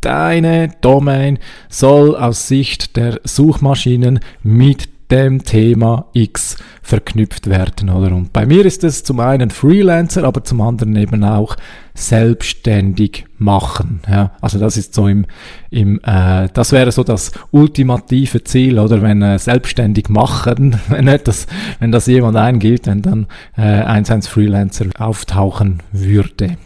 deine 0.00 0.70
Domain 0.80 1.38
soll 1.68 2.16
aus 2.16 2.48
Sicht 2.48 2.96
der 2.96 3.20
Suchmaschinen 3.24 4.20
mit 4.42 4.88
dem 5.10 5.44
Thema 5.44 6.06
X 6.12 6.56
verknüpft 6.82 7.48
werden, 7.48 7.90
oder? 7.90 8.14
Und 8.14 8.32
bei 8.32 8.46
mir 8.46 8.64
ist 8.64 8.84
es 8.84 9.04
zum 9.04 9.20
einen 9.20 9.50
Freelancer, 9.50 10.24
aber 10.24 10.44
zum 10.44 10.60
anderen 10.60 10.96
eben 10.96 11.24
auch 11.24 11.56
selbstständig 11.94 13.26
machen, 13.38 14.00
ja? 14.08 14.32
Also 14.40 14.58
das 14.58 14.76
ist 14.76 14.94
so 14.94 15.06
im, 15.08 15.26
im 15.70 16.00
äh, 16.04 16.48
das 16.52 16.72
wäre 16.72 16.92
so 16.92 17.04
das 17.04 17.32
ultimative 17.50 18.44
Ziel, 18.44 18.78
oder? 18.78 19.02
Wenn 19.02 19.22
äh, 19.22 19.38
selbstständig 19.38 20.08
machen, 20.08 20.80
wenn 20.88 21.08
etwas, 21.08 21.46
wenn 21.78 21.92
das 21.92 22.06
jemand 22.06 22.36
eingibt, 22.36 22.86
wenn 22.86 23.02
dann 23.02 23.26
äh, 23.56 23.62
eins 23.62 24.10
eins 24.10 24.28
Freelancer 24.28 24.86
auftauchen 24.98 25.82
würde. 25.92 26.56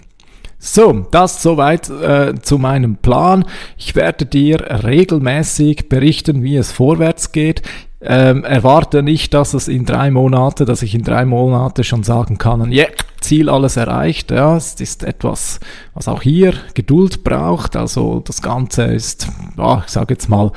So, 0.66 1.06
das 1.10 1.42
soweit 1.42 1.90
äh, 1.90 2.36
zu 2.40 2.56
meinem 2.56 2.96
Plan. 2.96 3.44
Ich 3.76 3.94
werde 3.94 4.24
dir 4.24 4.82
regelmäßig 4.82 5.90
berichten, 5.90 6.42
wie 6.42 6.56
es 6.56 6.72
vorwärts 6.72 7.32
geht. 7.32 7.60
Ähm, 8.00 8.44
erwarte 8.44 9.02
nicht, 9.02 9.34
dass 9.34 9.52
es 9.52 9.68
in 9.68 9.84
drei 9.84 10.10
Monate, 10.10 10.64
dass 10.64 10.80
ich 10.80 10.94
in 10.94 11.04
drei 11.04 11.26
Monate 11.26 11.84
schon 11.84 12.02
sagen 12.02 12.38
kann, 12.38 12.72
ja, 12.72 12.84
yeah, 12.84 12.92
Ziel 13.20 13.50
alles 13.50 13.76
erreicht. 13.76 14.30
Ja, 14.30 14.56
es 14.56 14.80
ist 14.80 15.04
etwas, 15.04 15.60
was 15.92 16.08
auch 16.08 16.22
hier 16.22 16.54
Geduld 16.72 17.24
braucht. 17.24 17.76
Also 17.76 18.20
das 18.20 18.40
Ganze 18.40 18.84
ist, 18.84 19.28
ja, 19.58 19.82
ich 19.84 19.92
sage 19.92 20.14
jetzt 20.14 20.30
mal, 20.30 20.50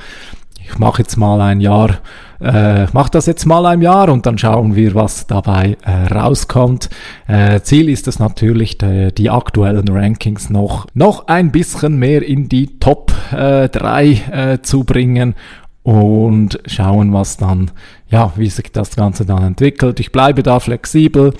ich 0.63 0.77
mache 0.77 1.01
jetzt 1.01 1.17
mal 1.17 1.41
ein 1.41 1.59
Jahr, 1.59 1.97
äh, 2.41 2.85
ich 2.85 2.93
mache 2.93 3.11
das 3.11 3.25
jetzt 3.25 3.45
mal 3.45 3.65
ein 3.65 3.81
Jahr 3.81 4.09
und 4.09 4.25
dann 4.25 4.37
schauen 4.37 4.75
wir, 4.75 4.95
was 4.95 5.27
dabei 5.27 5.77
äh, 5.83 6.13
rauskommt. 6.13 6.89
Äh, 7.27 7.61
Ziel 7.61 7.89
ist 7.89 8.07
es 8.07 8.19
natürlich, 8.19 8.77
die, 8.77 9.13
die, 9.13 9.29
aktuellen 9.29 9.87
Rankings 9.87 10.49
noch, 10.49 10.87
noch 10.93 11.27
ein 11.27 11.51
bisschen 11.51 11.97
mehr 11.97 12.23
in 12.23 12.49
die 12.49 12.79
Top 12.79 13.11
äh, 13.31 13.69
3 13.69 14.05
äh, 14.05 14.61
zu 14.61 14.83
bringen 14.83 15.35
und 15.83 16.59
schauen, 16.65 17.13
was 17.13 17.37
dann, 17.37 17.71
ja, 18.09 18.33
wie 18.35 18.49
sich 18.49 18.71
das 18.71 18.95
Ganze 18.95 19.25
dann 19.25 19.43
entwickelt. 19.43 19.99
Ich 19.99 20.11
bleibe 20.11 20.43
da 20.43 20.59
flexibel. 20.59 21.33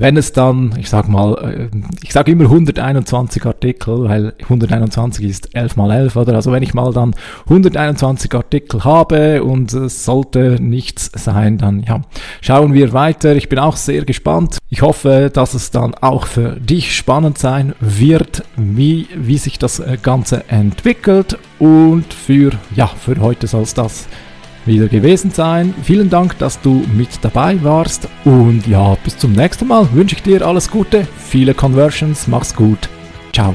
Wenn 0.00 0.16
es 0.16 0.32
dann, 0.32 0.74
ich 0.78 0.88
sag 0.88 1.08
mal, 1.08 1.34
äh, 1.34 1.76
ich 2.02 2.14
sage 2.14 2.32
immer 2.32 2.44
121 2.44 3.44
Artikel, 3.44 4.08
weil 4.08 4.32
121 4.40 5.26
ist 5.26 5.54
11 5.54 5.76
mal 5.76 5.90
11, 5.90 6.16
oder? 6.16 6.34
Also 6.34 6.52
wenn 6.52 6.62
ich 6.62 6.72
mal 6.72 6.90
dann 6.94 7.14
121 7.44 8.34
Artikel 8.34 8.82
habe 8.82 9.44
und 9.44 9.74
es 9.74 10.06
sollte 10.06 10.56
nichts 10.58 11.10
sein, 11.14 11.58
dann 11.58 11.82
ja, 11.82 12.00
schauen 12.40 12.72
wir 12.72 12.94
weiter. 12.94 13.36
Ich 13.36 13.50
bin 13.50 13.58
auch 13.58 13.76
sehr 13.76 14.06
gespannt. 14.06 14.56
Ich 14.70 14.80
hoffe, 14.80 15.30
dass 15.30 15.52
es 15.52 15.70
dann 15.70 15.94
auch 15.94 16.26
für 16.26 16.58
dich 16.58 16.96
spannend 16.96 17.36
sein 17.36 17.74
wird, 17.80 18.42
wie, 18.56 19.06
wie 19.14 19.36
sich 19.36 19.58
das 19.58 19.80
äh, 19.80 19.98
Ganze 20.02 20.48
entwickelt 20.48 21.36
und 21.58 22.14
für, 22.14 22.52
ja, 22.74 22.86
für 22.86 23.20
heute 23.20 23.46
soll 23.46 23.62
es 23.64 23.74
das 23.74 24.08
wieder 24.66 24.88
gewesen 24.88 25.30
sein. 25.30 25.74
Vielen 25.82 26.10
Dank, 26.10 26.38
dass 26.38 26.60
du 26.60 26.84
mit 26.96 27.08
dabei 27.22 27.62
warst 27.62 28.08
und 28.24 28.66
ja, 28.66 28.96
bis 29.04 29.16
zum 29.18 29.32
nächsten 29.32 29.68
Mal 29.68 29.88
wünsche 29.92 30.16
ich 30.16 30.22
dir 30.22 30.46
alles 30.46 30.70
Gute, 30.70 31.06
viele 31.18 31.54
Conversions, 31.54 32.26
mach's 32.26 32.54
gut. 32.54 32.88
Ciao. 33.32 33.54